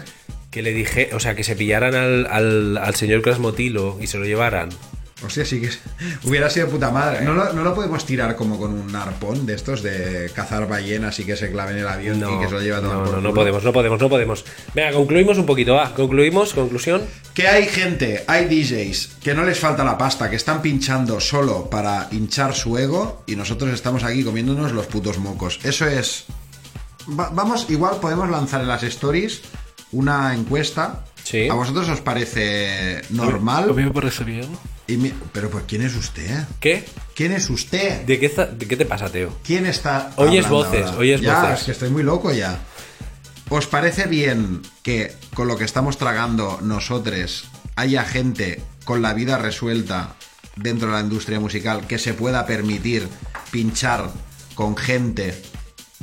[0.51, 4.19] Que le dije, o sea, que se pillaran al, al, al señor Crasmotilo y se
[4.19, 4.69] lo llevaran.
[5.21, 5.69] Hostia, sí que
[6.25, 7.23] hubiera sido puta madre.
[7.23, 11.19] ¿No lo, no lo podemos tirar como con un arpón de estos de cazar ballenas
[11.19, 13.05] y que se clave en el avión y que se lo lleve a tomar no,
[13.05, 14.45] por no, no podemos, no podemos, no podemos.
[14.75, 15.93] Venga, concluimos un poquito, va.
[15.93, 17.03] Concluimos, conclusión.
[17.35, 21.69] Que hay gente, hay DJs que no les falta la pasta, que están pinchando solo
[21.69, 25.59] para hinchar su ego y nosotros estamos aquí comiéndonos los putos mocos.
[25.65, 26.27] Eso es.
[27.09, 29.43] Va- vamos, igual podemos lanzar en las stories
[29.91, 31.05] una encuesta.
[31.31, 31.47] Sí.
[31.49, 33.69] ¿A vosotros os parece normal?
[33.69, 34.49] A mí me parece bien.
[34.87, 36.45] Y mi- Pero pues ¿quién es usted?
[36.59, 36.85] ¿Qué?
[37.15, 38.03] ¿Quién es usted?
[38.07, 39.37] ¿De qué, de qué te pasa, Teo?
[39.45, 40.99] ¿Quién está Oyes voces, ahora?
[40.99, 41.59] oyes ya, voces.
[41.59, 42.59] es que estoy muy loco ya.
[43.51, 47.45] ¿Os parece bien que con lo que estamos tragando nosotros
[47.77, 50.15] haya gente con la vida resuelta
[50.57, 53.07] dentro de la industria musical que se pueda permitir
[53.51, 54.11] pinchar
[54.55, 55.35] con gente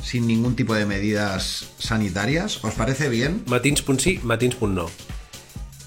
[0.02, 2.62] sin ningún tipo de medidas sanitarias?
[2.62, 3.42] ¿Os parece bien?
[3.46, 4.00] Matins punt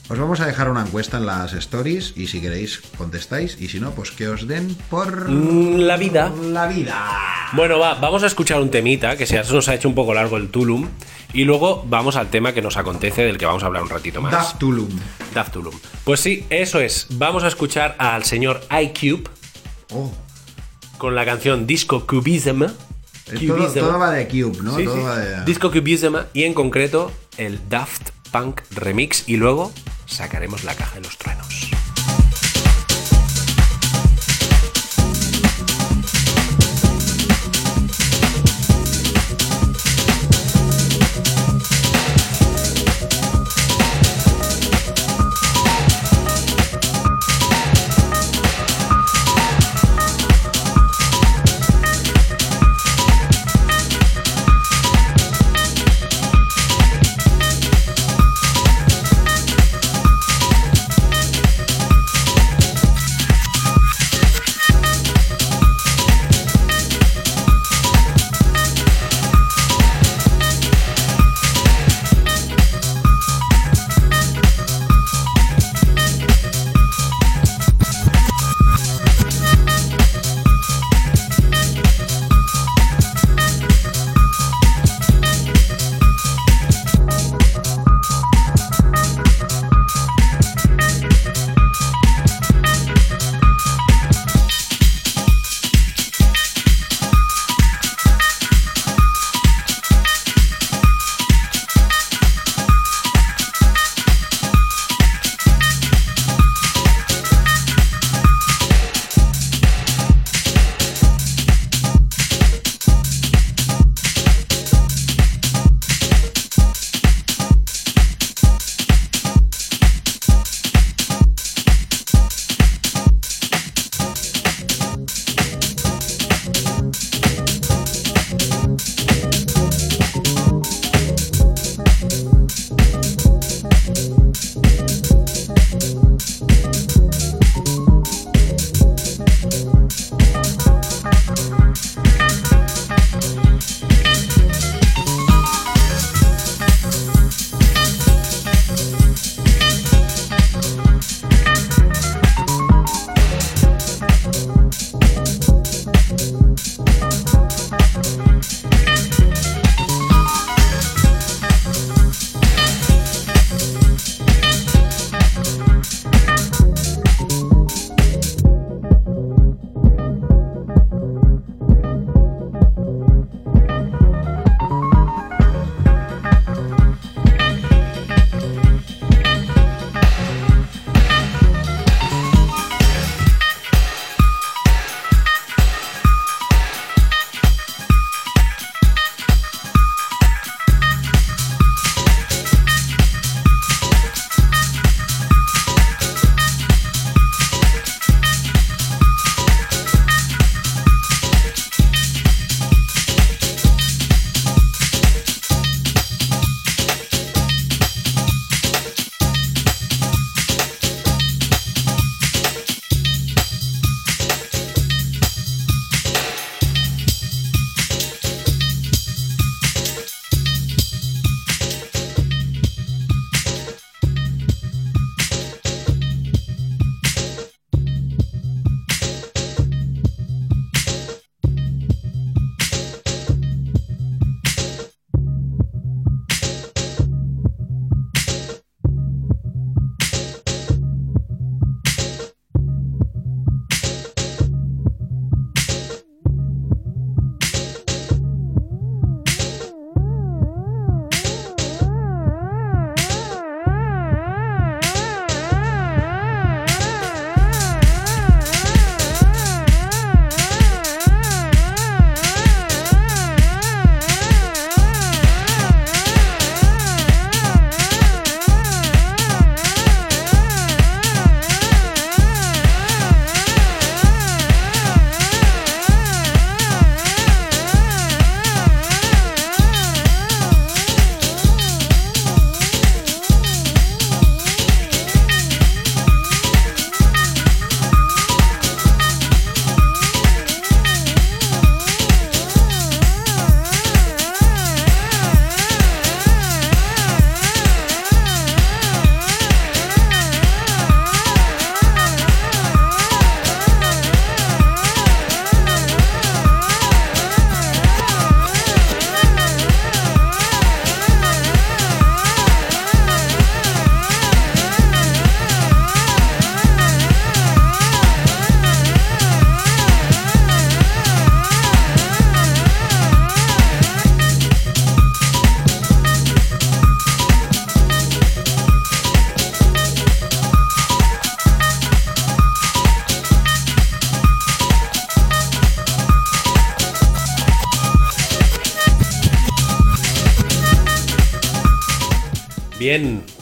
[0.10, 3.80] Os vamos a dejar una encuesta en las stories y si queréis contestáis y si
[3.80, 6.32] no, pues que os den por Mm, La vida.
[6.42, 7.06] la vida.
[7.54, 10.38] Bueno, va, vamos a escuchar un temita, que se nos ha hecho un poco largo
[10.38, 10.88] el Tulum.
[11.32, 14.20] Y luego vamos al tema que nos acontece, del que vamos a hablar un ratito
[14.20, 14.32] más.
[14.32, 14.90] Daft Tulum.
[15.36, 15.76] Daft Tulum.
[16.04, 17.06] Pues sí, eso es.
[17.12, 19.30] Vamos a escuchar al señor iCube
[19.92, 20.12] Oh.
[20.98, 22.64] con la canción Disco Cubism.
[22.64, 24.76] Eh, Todo, todo va de Cube, ¿no?
[24.76, 25.02] Sí, todo sí.
[25.04, 25.46] va de...
[25.46, 29.24] Disco Cubism y en concreto el Daft Punk Remix.
[29.30, 29.72] Y luego
[30.10, 31.69] sacaremos la caja de los truenos.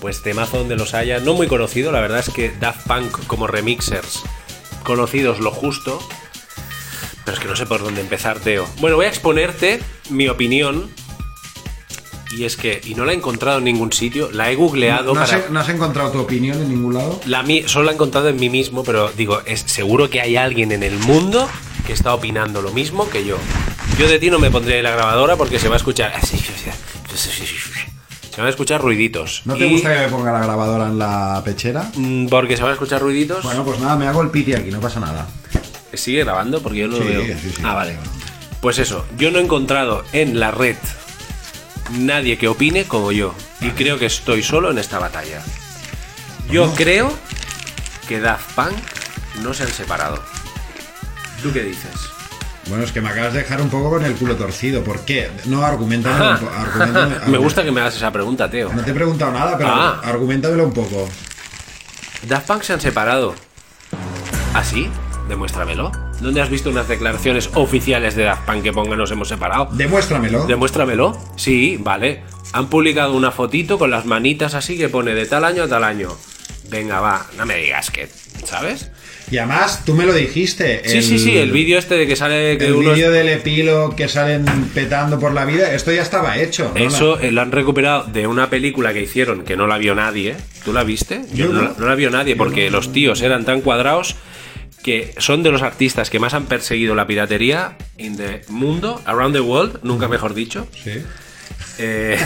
[0.08, 1.20] Pues temazo donde los haya.
[1.20, 4.24] No muy conocido, la verdad es que Daft Punk como remixers,
[4.86, 6.00] conocidos lo justo.
[7.26, 8.66] Pero es que no sé por dónde empezar, Teo.
[8.80, 10.90] Bueno, voy a exponerte mi opinión.
[12.32, 15.20] Y es que, y no la he encontrado en ningún sitio, la he googleado ¿No
[15.20, 15.50] has, para...
[15.50, 17.20] no has encontrado tu opinión en ningún lado?
[17.26, 20.38] La mi- solo la he encontrado en mí mismo, pero digo, es seguro que hay
[20.38, 21.50] alguien en el mundo
[21.86, 23.38] que está opinando lo mismo que yo.
[24.00, 26.14] Yo de ti no me pondré la grabadora porque se va a escuchar.
[28.38, 29.42] Se van a escuchar ruiditos.
[29.46, 31.90] ¿No te Y, gusta que me ponga la grabadora en la pechera?
[31.96, 33.44] mm, Porque se van a escuchar ruiditos.
[33.44, 35.26] Bueno, pues nada, me hago el piti aquí, no pasa nada.
[35.92, 37.24] Sigue grabando porque yo no Sí, lo veo.
[37.42, 37.62] sí, sí.
[37.66, 37.98] ah, vale.
[38.62, 40.76] Pues eso, yo no he encontrado en la red
[41.94, 43.34] nadie que opine como yo.
[43.60, 45.42] Y creo que estoy solo en esta batalla.
[46.52, 47.12] Yo creo
[48.08, 48.78] que Daft Punk
[49.42, 50.22] no se han separado.
[51.42, 51.90] ¿Tú qué dices?
[52.70, 54.84] Bueno, es que me acabas de dejar un poco con el culo torcido.
[54.84, 55.30] ¿Por qué?
[55.46, 58.72] No, argumentamelo- Me gusta que me hagas esa pregunta, Teo.
[58.74, 60.02] No te he preguntado nada, pero Ah.
[60.04, 61.08] argumentamelo un poco.
[62.28, 63.36] Daft Punk se han separado.
[64.54, 64.90] ¿Ah, sí?
[65.30, 65.92] Demuéstramelo.
[66.20, 69.70] ¿Dónde has visto unas declaraciones oficiales de Daft Punk que pongan nos hemos separado?
[69.72, 70.46] Demuéstramelo.
[70.46, 71.18] Demuéstramelo.
[71.36, 72.24] Sí, vale.
[72.54, 75.84] Han publicado una fotito con las manitas así que pone de tal año a tal
[75.84, 76.10] año.
[76.70, 78.10] Venga, va, no me digas que,
[78.46, 78.90] ¿sabes?
[79.30, 80.82] Y además, tú me lo dijiste.
[80.86, 84.08] Sí, sí, sí, el vídeo este de que sale que El vídeo del epilo que
[84.08, 86.72] salen petando por la vida, esto ya estaba hecho.
[86.74, 86.80] ¿no?
[86.86, 90.36] Eso eh, lo han recuperado de una película que hicieron que no la vio nadie.
[90.64, 91.22] ¿Tú la viste?
[91.34, 91.62] Yo no, no.
[91.64, 94.16] la- no la vio nadie porque los tíos eran tan cuadrados
[94.84, 99.36] que son de los artistas que más han perseguido la piratería en the mundo, around
[99.36, 100.68] the world, nunca mejor dicho.
[100.82, 101.02] Sí.
[101.80, 102.18] Eh,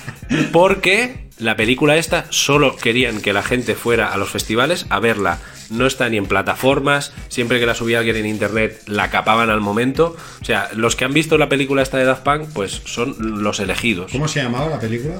[0.52, 5.38] porque la película esta solo querían que la gente fuera a los festivales a verla.
[5.70, 9.60] No está ni en plataformas, siempre que la subía alguien en internet la capaban al
[9.60, 10.16] momento.
[10.40, 13.60] O sea, los que han visto la película esta de Daft Punk, pues son los
[13.60, 14.12] elegidos.
[14.12, 15.14] ¿Cómo se llamaba la película?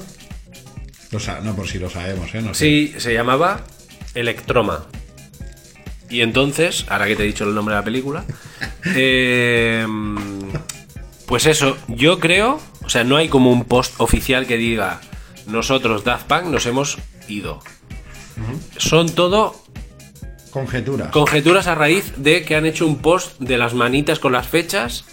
[1.11, 2.43] Lo sa- no, por si lo sabemos, ¿eh?
[2.43, 2.65] No sé.
[2.65, 3.63] Sí, se llamaba
[4.15, 4.87] Electroma.
[6.09, 8.25] Y entonces, ahora que te he dicho el nombre de la película,
[8.97, 9.87] eh,
[11.27, 15.01] pues eso, yo creo, o sea, no hay como un post oficial que diga,
[15.51, 16.99] nosotros Daft Punk nos hemos
[17.29, 17.61] ido.
[18.77, 19.55] Son todo
[20.51, 21.11] Conjetura.
[21.11, 25.05] conjeturas a raíz de que han hecho un post de las manitas con las fechas.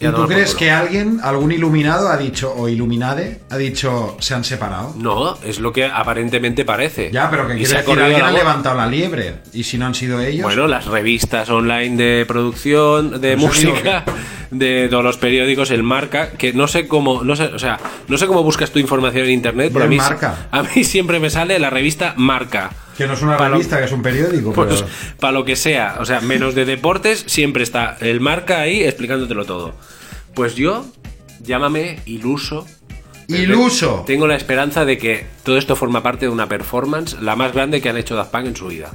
[0.00, 4.44] ¿Y tú crees que alguien, algún iluminado, ha dicho, o iluminade, ha dicho, se han
[4.44, 4.92] separado?
[4.98, 7.10] No, es lo que aparentemente parece.
[7.12, 9.36] Ya, pero que quiere decir, alguien ha levantado la liebre.
[9.52, 10.42] Y si no han sido ellos.
[10.42, 14.04] Bueno, las revistas online de producción, de Pues música,
[14.58, 17.78] de todos los periódicos, el marca, que no sé cómo, no sé, o sea,
[18.08, 20.48] no sé cómo buscas tu información en internet, pero a mí, Marca.
[20.50, 22.70] a mí siempre me sale la revista Marca.
[22.96, 24.52] que no es una para lo- revista, que es un periódico.
[24.52, 24.88] Pues pero-
[25.20, 29.44] para lo que sea, o sea, menos de deportes, siempre está el marca ahí explicándotelo
[29.44, 29.74] todo.
[30.34, 30.84] Pues yo,
[31.42, 32.66] llámame iluso.
[33.28, 34.04] ¡Iluso!
[34.06, 37.80] Tengo la esperanza de que todo esto forma parte de una performance la más grande
[37.80, 38.90] que han hecho Daft Punk en su vida.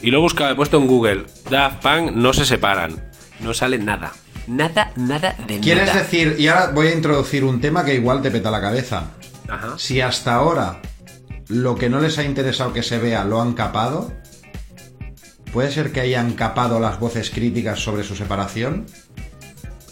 [0.00, 3.02] Y lo he buscado, he puesto en Google, Daft Punk no se separan.
[3.40, 4.12] No sale nada.
[4.48, 6.00] Nada, nada de ¿Quieres nada.
[6.00, 9.10] decir, y ahora voy a introducir un tema que igual te peta la cabeza?
[9.46, 9.74] Ajá.
[9.78, 10.80] Si hasta ahora
[11.48, 14.12] lo que no les ha interesado que se vea lo han capado,
[15.52, 18.86] ¿puede ser que hayan capado las voces críticas sobre su separación?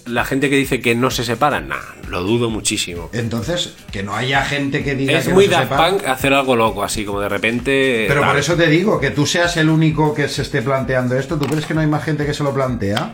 [0.07, 3.11] La gente que dice que no se separan, nah, lo dudo muchísimo.
[3.13, 5.91] Entonces, que no haya gente que diga Es que muy no se Daft.
[5.91, 8.05] Punk hacer algo loco, así como de repente.
[8.07, 11.37] Pero por eso te digo, que tú seas el único que se esté planteando esto,
[11.37, 13.13] ¿tú crees que no hay más gente que se lo plantea?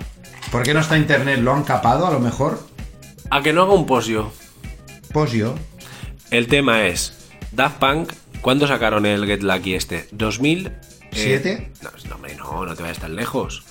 [0.51, 1.41] ¿Por qué no está internet?
[1.41, 2.61] ¿Lo han capado a lo mejor?
[3.31, 3.87] A que no haga un.
[3.87, 4.33] Pues yo.
[6.31, 10.09] El tema es, Daft Punk, ¿cuándo sacaron el Get Lucky este?
[10.11, 10.69] ¿2000?
[10.69, 10.73] eh,
[11.13, 11.73] ¿Siete?
[11.83, 13.63] no, no, hombre, no, no te vayas tan lejos.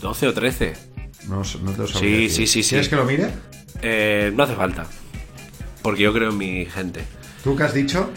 [0.00, 0.74] ¿12 o 13?
[1.28, 2.30] No, no te lo sabría Sí, decir.
[2.30, 2.68] sí, sí, sí.
[2.70, 3.28] ¿Quieres que lo mire?
[3.82, 4.86] Eh, no hace falta.
[5.82, 7.02] Porque yo creo en mi gente.
[7.44, 8.10] ¿Tú qué has dicho?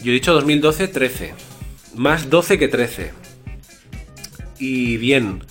[0.00, 1.34] Yo he dicho 2012, 13.
[1.94, 3.12] Más 12 que 13.
[4.58, 5.44] Y bien,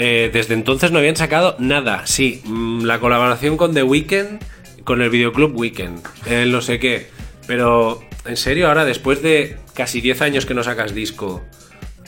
[0.00, 2.06] eh, desde entonces no habían sacado nada.
[2.06, 4.38] Sí, mm, la colaboración con The Weeknd,
[4.84, 7.08] con el videoclub Weekend, el no sé qué.
[7.48, 11.42] Pero, en serio, ahora después de casi 10 años que no sacas disco,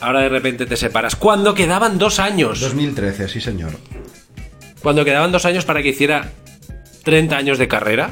[0.01, 1.17] ahora de repente te separas.
[1.17, 2.61] Cuando quedaban dos años.
[2.61, 3.73] 2013, sí señor.
[4.83, 6.31] Cuando quedaban dos años para que hiciera
[7.03, 8.11] 30 años de carrera.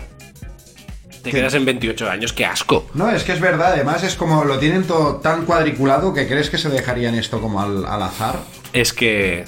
[1.22, 2.88] Te quedas en 28 años, qué asco.
[2.94, 6.50] No, es que es verdad, además es como lo tienen todo tan cuadriculado que crees
[6.50, 8.40] que se dejarían esto como al, al azar.
[8.72, 9.44] Es que.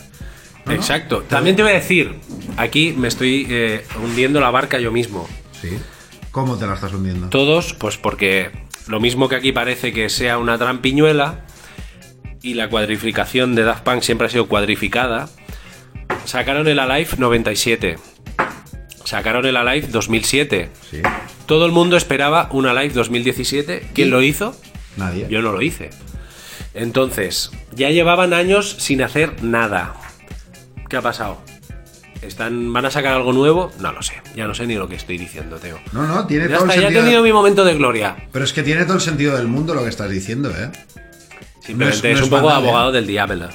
[0.74, 1.22] Exacto.
[1.28, 2.14] También te voy a decir,
[2.56, 5.28] aquí me estoy eh, hundiendo la barca yo mismo.
[5.60, 5.78] Sí.
[6.30, 7.28] ¿Cómo te la estás hundiendo?
[7.28, 8.51] Todos, pues porque
[8.86, 11.44] lo mismo que aquí parece que sea una trampiñuela
[12.42, 15.28] y la cuadrificación de Daft Punk siempre ha sido cuadrificada,
[16.24, 17.98] sacaron el Alive 97,
[19.05, 20.70] sacaron el Alive 2007.
[20.90, 21.02] Sí.
[21.47, 23.88] Todo el mundo esperaba una Live 2017.
[23.92, 24.55] ¿Quién lo hizo?
[24.97, 25.26] Nadie.
[25.28, 25.90] Yo no lo hice.
[26.74, 29.94] Entonces, ya llevaban años sin hacer nada.
[30.90, 31.38] ¿Qué ha pasado?
[32.20, 33.70] ¿Están, ¿Van a sacar algo nuevo?
[33.80, 34.14] No lo sé.
[34.36, 35.78] Ya no sé ni lo que estoy diciendo, Teo.
[35.92, 37.04] No, no, tiene Ya todo está, el ya he sentido.
[37.04, 38.16] tenido mi momento de gloria.
[38.32, 40.70] Pero es que tiene todo el sentido del mundo lo que estás diciendo, ¿eh?
[41.64, 42.66] Simplemente no es, es un poco banal, ¿eh?
[42.68, 43.48] abogado del diablo.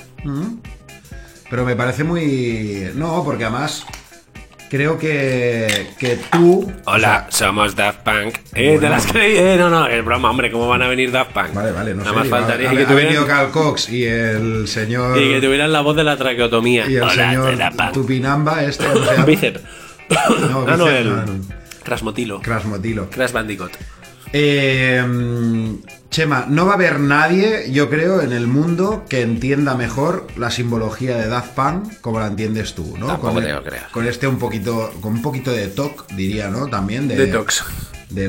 [1.49, 2.89] Pero me parece muy.
[2.95, 3.85] No, porque además.
[4.69, 5.87] Creo que.
[5.99, 6.71] Que tú.
[6.85, 8.37] Hola, somos Daft Punk.
[8.53, 9.37] Eh, te las creí.
[9.37, 10.51] Eh, no, no, es broma, hombre.
[10.51, 11.53] ¿Cómo van a venir Daft Punk?
[11.53, 12.17] Vale, vale, no Nada sé.
[12.19, 15.17] más faltaría y que, ha venido tuvieran, Carl Cox y el señor.
[15.17, 16.87] y que tuvieran la voz de la traqueotomía.
[16.89, 17.91] y el Hola, señor.
[17.93, 18.85] Tupinamba, este.
[18.85, 19.05] ¿cómo
[19.39, 19.53] se.
[20.07, 21.45] No, ah, no, el no, no.
[21.83, 22.39] Crasmotilo.
[22.41, 23.09] Crasmotilo.
[23.09, 23.71] Crash Bandicoot.
[24.33, 25.03] Eh,
[26.15, 30.49] Chema, no va a haber nadie, yo creo, en el mundo que entienda mejor la
[30.49, 33.07] simbología de Daft Punk como la entiendes tú, ¿no?
[33.07, 33.43] Tampoco con,
[34.05, 36.67] el- este un poquito, con un poquito de toque, diría, ¿no?
[36.67, 37.15] También de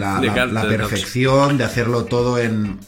[0.01, 0.91] la, De la- cal- la de detox.
[0.91, 2.81] perfección, de hacerlo todo en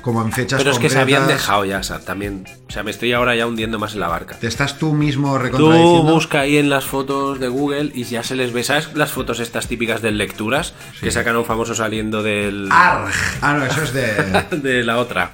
[0.00, 2.46] como en fechas Pero es que se habían dejado ya, o sea, también.
[2.68, 4.36] O sea, me estoy ahora ya hundiendo más en la barca.
[4.38, 6.02] Te estás tú mismo Tú recontradiciendo.
[6.12, 8.62] busca ahí en las fotos de Google y ya se les ve.
[8.64, 10.74] ¿Sabes las fotos estas típicas de lecturas?
[11.00, 12.68] Que sacan a un famoso saliendo del.
[12.70, 13.12] Arg.
[13.42, 15.32] Ah, no, eso es de de la otra.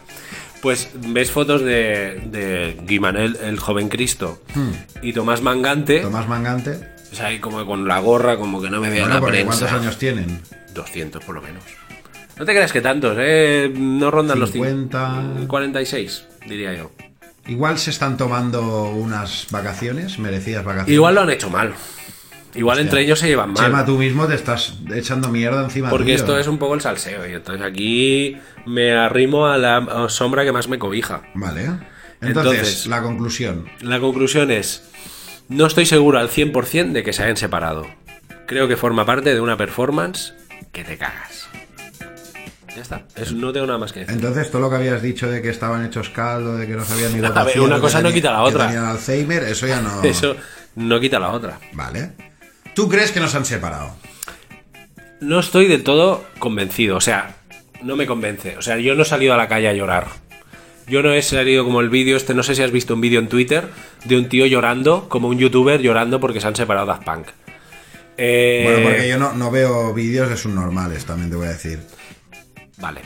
[0.62, 4.43] Pues ves fotos de, de Guimanel, el joven Cristo,
[5.02, 6.05] y Tomás Mangante, Hmm.
[6.05, 6.80] Tomás Mangante.
[7.12, 9.47] o sea, ahí como con la gorra, como que no me vea Bueno, la prensa.
[9.47, 10.40] ¿cuántos años tienen?
[10.74, 11.62] 200 por lo menos.
[12.38, 13.72] No te creas que tantos, ¿eh?
[13.74, 15.14] No rondan los 50.
[15.16, 15.48] 50.
[15.48, 16.90] 46, diría yo.
[17.46, 20.92] Igual se están tomando unas vacaciones, merecidas vacaciones.
[20.94, 21.72] Igual lo han hecho mal.
[22.54, 23.64] Igual entre ellos se llevan mal.
[23.64, 26.16] Chema, tú mismo te estás echando mierda encima Porque tuyo.
[26.16, 27.26] esto es un poco el salseo.
[27.28, 31.22] Y entonces aquí me arrimo a la sombra que más me cobija.
[31.34, 31.64] Vale.
[32.20, 33.66] Entonces, Entonces- la conclusión.
[33.80, 34.82] La conclusión es,
[35.48, 37.86] no estoy seguro al 100% de que se hayan separado.
[38.46, 40.32] Creo que forma parte de una performance
[40.72, 41.48] que te cagas.
[42.76, 43.02] Ya está,
[43.34, 44.14] no tengo nada más que decir.
[44.14, 47.14] Entonces, todo lo que habías dicho de que estaban hechos caldo, de que no sabían
[47.14, 48.66] ni lo que A ver, una que cosa no quita la que otra.
[48.66, 50.02] tenían Alzheimer, eso ya no.
[50.04, 50.36] Eso
[50.74, 51.58] no quita la otra.
[51.72, 52.10] Vale.
[52.74, 53.96] ¿Tú crees que nos han separado?
[55.20, 57.36] No estoy del todo convencido, o sea,
[57.82, 58.58] no me convence.
[58.58, 60.08] O sea, yo no he salido a la calle a llorar.
[60.86, 63.18] Yo no he salido como el vídeo este, no sé si has visto un vídeo
[63.20, 63.68] en Twitter
[64.04, 67.26] de un tío llorando, como un youtuber llorando porque se han separado Daft Punk.
[68.18, 71.80] Eh, Bueno, porque yo no, no veo vídeos de subnormales, también te voy a decir.
[72.78, 73.00] Vale.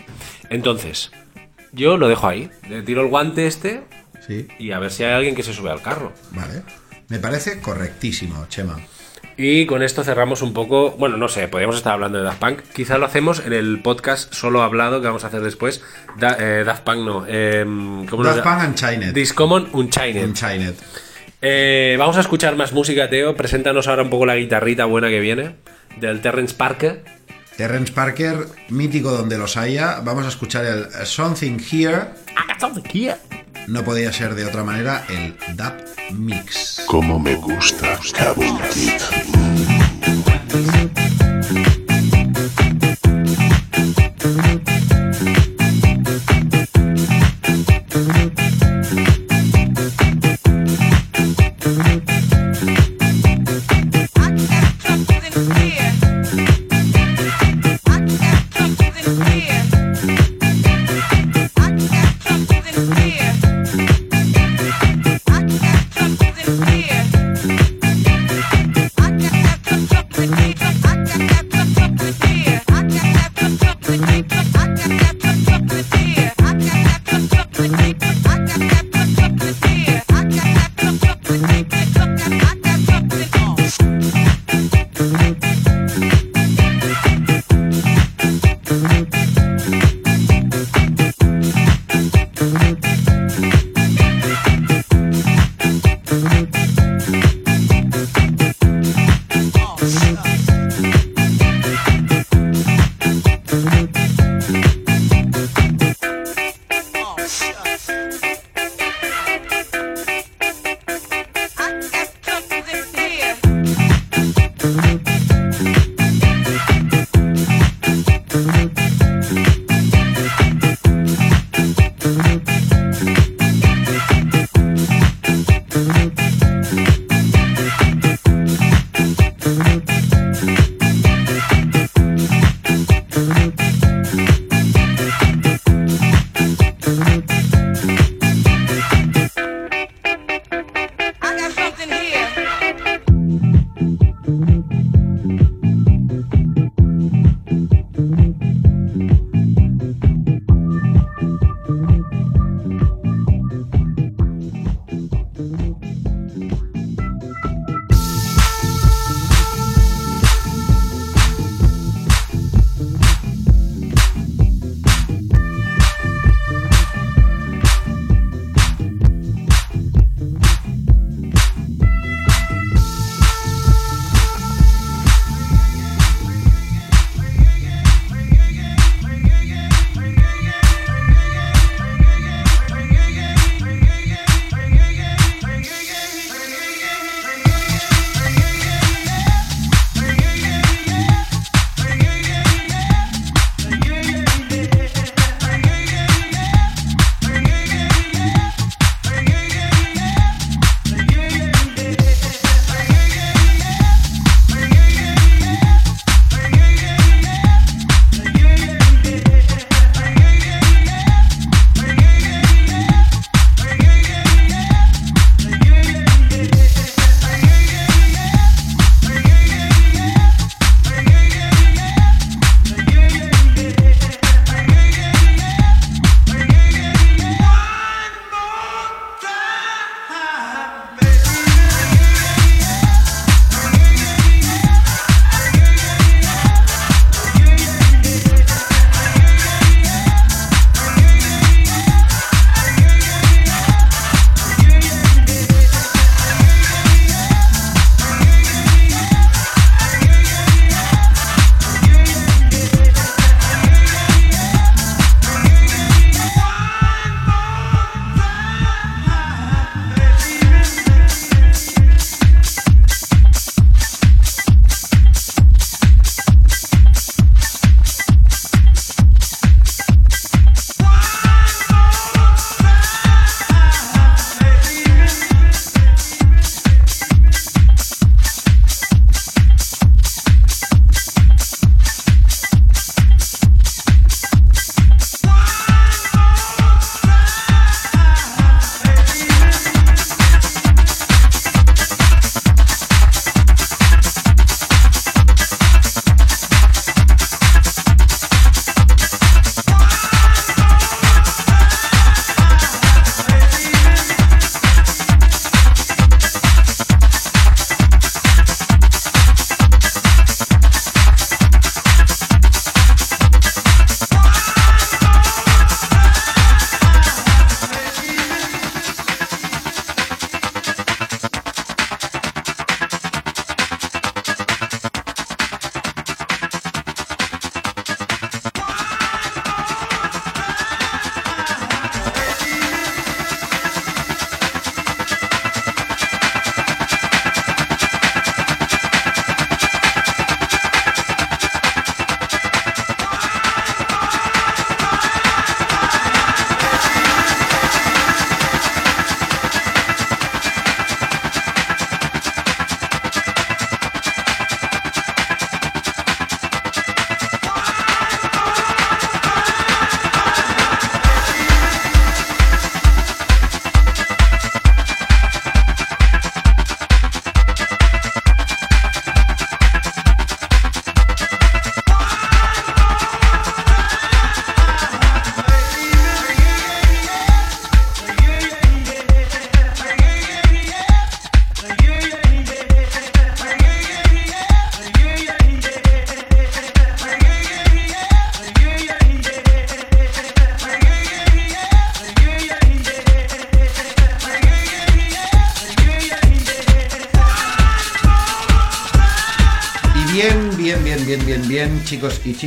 [0.48, 1.10] Entonces,
[1.72, 2.50] yo lo dejo ahí.
[2.68, 3.82] Le tiro el guante este
[4.26, 6.12] Sí, y a ver si hay alguien que se sube al carro.
[6.32, 6.62] vale.
[7.08, 8.78] Me parece correctísimo, Chema.
[9.36, 10.92] Y con esto cerramos un poco.
[10.92, 12.60] Bueno, no sé, podríamos estar hablando de Daft Punk.
[12.74, 15.82] Quizá lo hacemos en el podcast solo hablado que vamos a hacer después.
[16.18, 17.24] Da- eh, Daft Punk no.
[17.26, 17.64] Eh,
[18.08, 19.12] ¿cómo Daft Punk Unchained.
[19.14, 20.24] Discommon Unchained.
[20.24, 20.74] Unchained.
[21.42, 23.34] Eh, vamos a escuchar más música, Teo.
[23.34, 25.56] Preséntanos ahora un poco la guitarrita buena que viene.
[25.98, 27.02] Del Terrence Parker.
[27.60, 30.00] Terrence Parker, mítico donde los haya.
[30.00, 32.06] Vamos a escuchar el eh, Something Here.
[33.66, 35.74] No podía ser de otra manera el Dub
[36.10, 36.80] Mix.
[36.86, 38.40] Como me gusta Cabo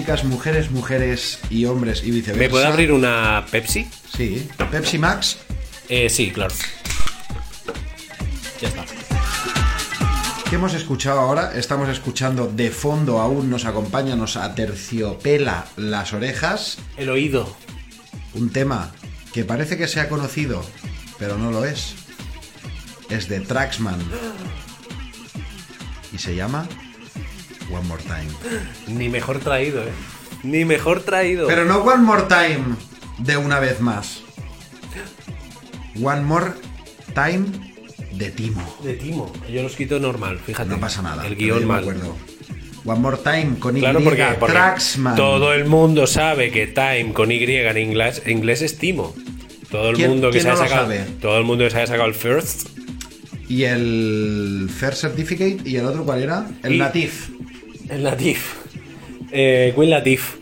[0.03, 2.43] chicas, mujeres, mujeres y hombres y viceversa.
[2.43, 3.87] ¿Me puede abrir una Pepsi?
[4.13, 4.49] Sí.
[4.69, 5.37] Pepsi Max.
[5.87, 6.53] Eh, sí, claro.
[8.59, 8.83] Ya está.
[10.49, 11.53] ¿Qué hemos escuchado ahora?
[11.55, 16.79] Estamos escuchando de fondo, aún nos acompaña, nos aterciopela las orejas.
[16.97, 17.55] El oído.
[18.33, 18.91] Un tema
[19.31, 20.65] que parece que se ha conocido,
[21.17, 21.95] pero no lo es.
[23.09, 24.01] Es de Traxman.
[26.11, 26.67] Y se llama
[27.73, 28.29] One More Time.
[28.87, 29.91] Ni mejor traído, eh.
[30.43, 31.47] Ni mejor traído.
[31.47, 32.75] Pero no One More Time
[33.19, 34.21] de una vez más.
[36.01, 36.51] One More
[37.13, 37.45] Time
[38.13, 38.77] de Timo.
[38.83, 39.31] De Timo.
[39.51, 40.69] Yo los quito normal, fíjate.
[40.69, 41.25] No pasa nada.
[41.25, 41.79] El guion mal.
[41.81, 42.15] acuerdo.
[42.85, 45.15] One More Time con Claro, Y, porque, porque Traxman.
[45.15, 49.15] todo el mundo sabe que time con Y en inglés, inglés es Timo.
[49.71, 51.05] Todo el ¿Quién- mundo que se ha no lo sacado, sabe?
[51.21, 52.67] todo el mundo que se haya sacado el first,
[53.49, 55.57] Y el First Certificate.
[55.65, 56.47] ¿Y el otro cuál era?
[56.63, 57.29] El Y- Natif.
[57.93, 58.53] El Latif,
[59.31, 60.35] eh, Queen Latif.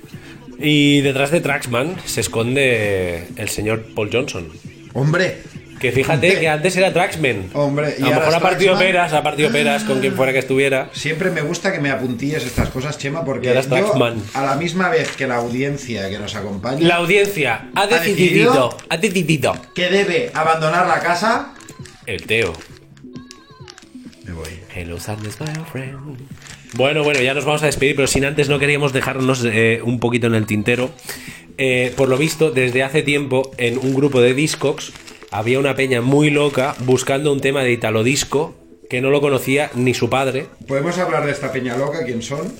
[0.60, 4.48] Y detrás de Traxman se esconde el señor Paul Johnson.
[4.94, 5.38] Hombre.
[5.80, 7.49] Que fíjate que antes era Traxman.
[7.53, 8.88] Hombre, y a lo mejor ha partido Traxman.
[8.91, 10.90] peras, ha partido peras con quien fuera que estuviera.
[10.94, 14.22] Siempre me gusta que me apuntilles estas cosas, Chema, porque yo, Traxman.
[14.36, 18.78] a la misma vez que la audiencia que nos acompaña, La audiencia ha decidido?
[18.90, 19.56] ha decidido.
[19.73, 21.56] que debe abandonar la casa,
[22.06, 22.53] El Teo.
[24.23, 24.49] me voy.
[24.76, 25.98] Hello, sadness, my friend.
[26.73, 29.99] Bueno, bueno, ya nos vamos a despedir, pero sin antes no queríamos dejarnos eh, un
[29.99, 30.89] poquito en el tintero.
[31.57, 34.93] Eh, por lo visto, desde hace tiempo, en un grupo de Discogs,
[35.31, 38.56] había una peña muy loca buscando un tema de Italo Disco
[38.89, 40.45] que no lo conocía ni su padre.
[40.68, 42.06] ¿Podemos hablar de esta peña loca?
[42.06, 42.53] ¿Quién son?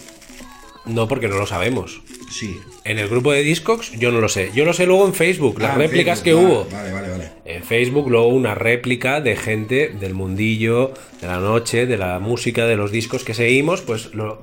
[0.86, 2.02] No, porque no lo sabemos.
[2.32, 2.60] Sí.
[2.86, 4.52] En el grupo de Discogs, yo no lo sé.
[4.56, 6.66] Yo lo sé luego en Facebook, las Ah, en réplicas Facebook, que vale, hubo.
[6.72, 7.32] Vale, vale, vale.
[7.46, 12.66] En Facebook luego una réplica de gente del mundillo, de la noche, de la música,
[12.66, 14.42] de los discos que seguimos, pues lo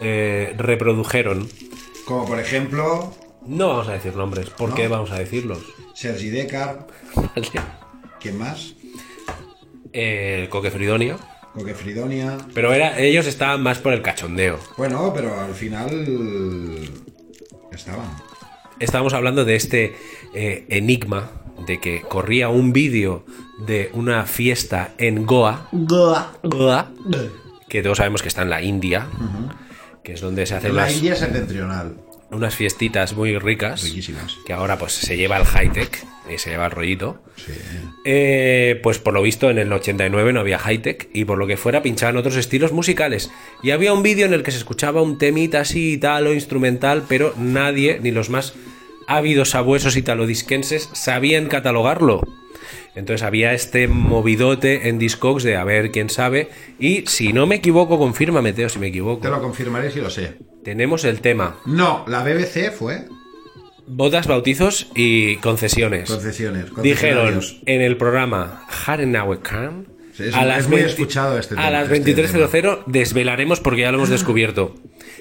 [0.00, 1.48] eh, reprodujeron.
[2.04, 3.14] Como por ejemplo,
[3.46, 4.74] No vamos a decir nombres, ¿por ¿No?
[4.74, 5.60] qué vamos a decirlos?
[5.94, 6.86] Sergi Decar.
[7.14, 7.48] Vale.
[8.20, 8.74] ¿Quién más?
[9.92, 11.16] El Coque Fridonia.
[11.54, 12.36] Coque Fridonia.
[12.54, 14.58] Pero era, ellos estaban más por el cachondeo.
[14.76, 16.04] Bueno, pero al final
[17.72, 18.06] estaban.
[18.78, 19.96] Estábamos hablando de este
[20.34, 21.30] eh, enigma
[21.66, 23.24] de que corría un vídeo
[23.58, 25.68] de una fiesta en Goa.
[25.72, 26.90] Goa.
[27.68, 29.06] Que todos sabemos que está en la India.
[30.02, 31.96] Que es donde se hacen La las, India septentrional.
[32.30, 33.82] Unas fiestitas muy ricas.
[33.82, 34.36] Riquísimas.
[34.46, 36.06] Que ahora pues se lleva el high-tech.
[36.32, 37.22] Y se lleva el rollito.
[37.36, 37.52] Sí.
[38.04, 41.56] Eh, pues por lo visto en el 89 no había high-tech y por lo que
[41.56, 43.30] fuera pinchaban otros estilos musicales.
[43.62, 46.34] Y había un vídeo en el que se escuchaba un temita así y tal o
[46.34, 48.52] instrumental, pero nadie, ni los más
[49.06, 52.20] ávidos sabuesos italodisquenses, sabían catalogarlo.
[52.98, 56.48] Entonces había este movidote en Discogs de a ver quién sabe.
[56.80, 59.22] Y si no me equivoco, confírmame, Teo, si me equivoco.
[59.22, 60.34] Te lo confirmaré si lo sé.
[60.64, 63.06] Tenemos el tema: No, la BBC fue
[63.86, 66.10] bodas, bautizos y concesiones.
[66.10, 66.66] concesiones.
[66.82, 69.86] Dijeron en el programa Harenaue Khan
[70.20, 74.08] Es- es muy escuchado este a tema, las este 23.00 desvelaremos porque ya lo hemos
[74.10, 74.74] descubierto.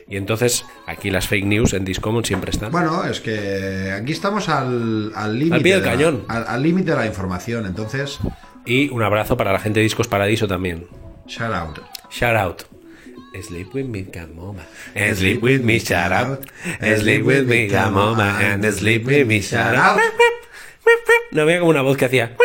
[0.10, 2.72] Y entonces aquí las fake news en Discommon siempre están.
[2.72, 5.56] Bueno, es que aquí estamos al al límite.
[5.56, 6.26] Al pie del de la- cañón.
[6.28, 7.66] Al al límite de la información.
[7.66, 8.20] Entonces,
[8.66, 10.88] Y un abrazo para la gente de Discos Paradiso también.
[11.28, 11.80] shout out.
[12.12, 12.62] Shout out.
[13.42, 14.64] Sleep with me, Gamoma.
[14.96, 16.40] And sleep with me, shout out.
[17.00, 18.40] Sleep with me, Gamoma.
[18.40, 20.00] And sleep with me, shout out.
[21.32, 22.36] No había como una voz que hacía.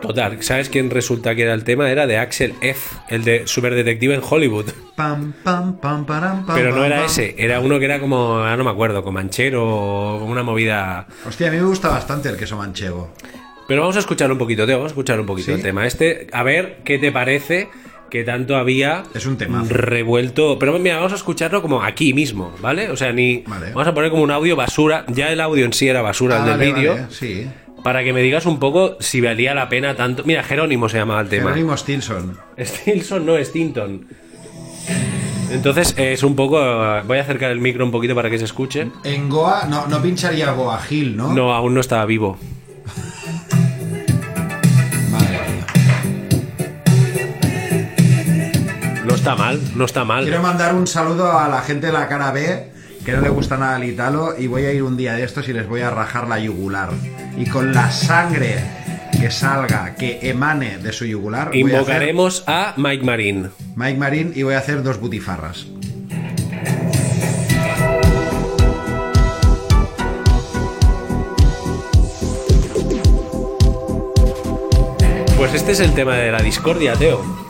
[0.00, 1.90] Total, ¿sabes quién resulta que era el tema?
[1.90, 4.66] Era de Axel F, el de Superdetective en Hollywood.
[4.94, 8.56] Pam, pam, pam, param, pam, Pero no era ese, era uno que era como, ah,
[8.56, 11.06] no me acuerdo, comanchero o una movida.
[11.26, 13.12] Hostia, a mí me gusta bastante el queso manchego.
[13.66, 15.52] Pero vamos a escuchar un poquito, Teo, vamos a escuchar un poquito ¿Sí?
[15.54, 17.68] el tema este, a ver qué te parece
[18.08, 19.66] que tanto había Es un temazo.
[19.74, 20.56] revuelto.
[20.60, 22.90] Pero mira, vamos a escucharlo como aquí mismo, ¿vale?
[22.90, 23.70] O sea, ni Vale.
[23.72, 26.38] vamos a poner como un audio basura, ya el audio en sí era basura, Ah,
[26.38, 27.48] el del vale, vídeo, vale, Sí.
[27.82, 30.22] Para que me digas un poco si valía la pena tanto.
[30.24, 31.50] Mira, Jerónimo se llamaba el tema.
[31.50, 32.38] Jerónimo Stilson.
[32.58, 34.06] Stilson no, Stinton.
[35.50, 36.58] Entonces es un poco.
[37.04, 38.90] Voy a acercar el micro un poquito para que se escuche.
[39.04, 41.32] En Goa, no, no pincharía Goa Hill, ¿no?
[41.32, 42.38] No, aún no estaba vivo.
[45.10, 45.66] Madre mía.
[49.04, 50.24] No está mal, no está mal.
[50.24, 52.75] Quiero mandar un saludo a la gente de la cara B
[53.06, 55.48] que no le gusta nada el Italo y voy a ir un día de estos
[55.48, 56.90] y les voy a rajar la yugular.
[57.38, 58.56] Y con la sangre
[59.20, 63.50] que salga, que emane de su yugular, voy a hacer Invocaremos a Mike Marín.
[63.76, 65.68] Mike Marín y voy a hacer dos butifarras.
[75.38, 77.45] Pues este es el tema de la discordia, Teo.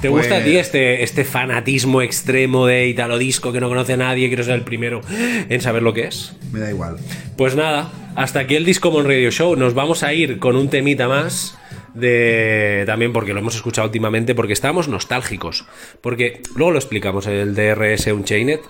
[0.00, 3.94] ¿Te Pues- gusta a ti este, este fanatismo extremo de Italo Disco que no conoce
[3.94, 4.28] a nadie?
[4.28, 6.34] Quiero ser el primero en saber lo que es.
[6.52, 6.98] Me da igual.
[7.36, 9.56] Pues nada, hasta aquí el Discommon Radio Show.
[9.56, 11.58] Nos vamos a ir con un temita más
[11.94, 15.64] de también porque lo hemos escuchado últimamente porque estábamos nostálgicos.
[16.00, 18.60] Porque luego lo explicamos en el DRS Unchained.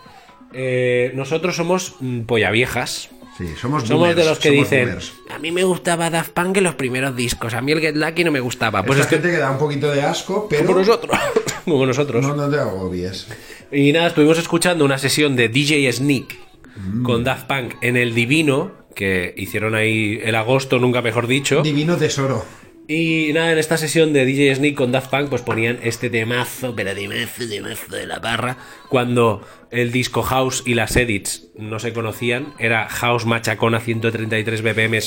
[0.54, 3.10] Eh, nosotros somos mm, polla viejas.
[3.38, 5.12] Sí, somos Somos boomers, de los que dicen, boomers.
[5.30, 8.24] a mí me gustaba Daft Punk en los primeros discos, a mí el Get Lucky
[8.24, 8.82] no me gustaba.
[8.82, 11.16] Pues Esta es que que da un poquito de asco, pero como nosotros,
[11.64, 12.22] como nosotros.
[12.26, 13.28] no, no te agobies.
[13.70, 16.36] Y nada, estuvimos escuchando una sesión de DJ Sneak
[16.76, 17.02] Mm.
[17.02, 21.62] con Daft Punk en el Divino, que hicieron ahí el agosto, nunca mejor dicho.
[21.62, 22.44] Divino tesoro.
[22.90, 26.74] Y nada, en esta sesión de DJ Sneak con Daft Punk, pues ponían este temazo,
[26.74, 28.56] pero temazo, temazo de la barra,
[28.88, 34.62] cuando el disco house y las edits no se conocían, era house machacón a 133
[34.62, 34.98] BPM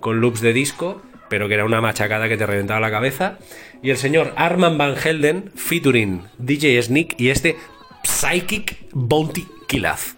[0.00, 1.00] con loops de disco,
[1.30, 3.38] pero que era una machacada que te reventaba la cabeza.
[3.82, 7.56] Y el señor Arman Van Helden, featuring DJ Sneak y este
[8.04, 10.14] Psychic Bounty Killaz.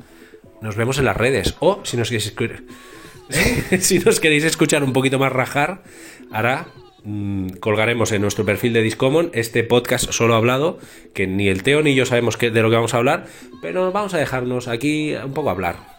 [0.61, 2.27] Nos vemos en las redes, o si nos queréis
[3.79, 5.85] si nos queréis escuchar un poquito más rajar,
[6.33, 6.82] mm,
[7.61, 10.79] colgaremos en nuestro perfil de Discommon este podcast solo hablado,
[11.15, 13.27] que ni el Teo ni yo sabemos qué- de lo que vamos a hablar,
[13.61, 15.91] pero vamos a dejarnos aquí un poco hablar.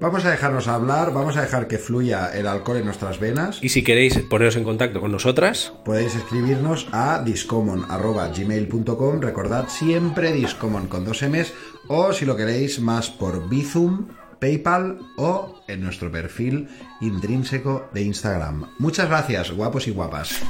[0.00, 3.60] Vamos a dejarnos hablar, vamos a dejar que fluya el alcohol en nuestras venas.
[3.62, 10.88] Y si queréis poneros en contacto con nosotras, Podéis escribirnos a discommon.gmail.com Recordad siempre discommon
[10.88, 11.52] con dos M's
[11.88, 14.08] o si lo queréis más por Bizum,
[14.38, 16.68] PayPal o en nuestro perfil
[17.00, 18.66] intrínseco de Instagram.
[18.78, 20.40] Muchas gracias, guapos y guapas.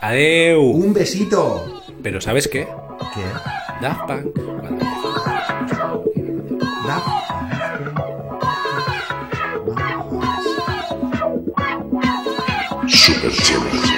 [0.00, 0.60] adeu.
[0.62, 1.82] Un besito.
[2.02, 2.66] Pero ¿sabes qué?
[3.14, 3.24] ¿Qué?
[3.80, 4.36] Daft Punk.
[6.86, 7.02] Da-
[12.88, 13.91] Super.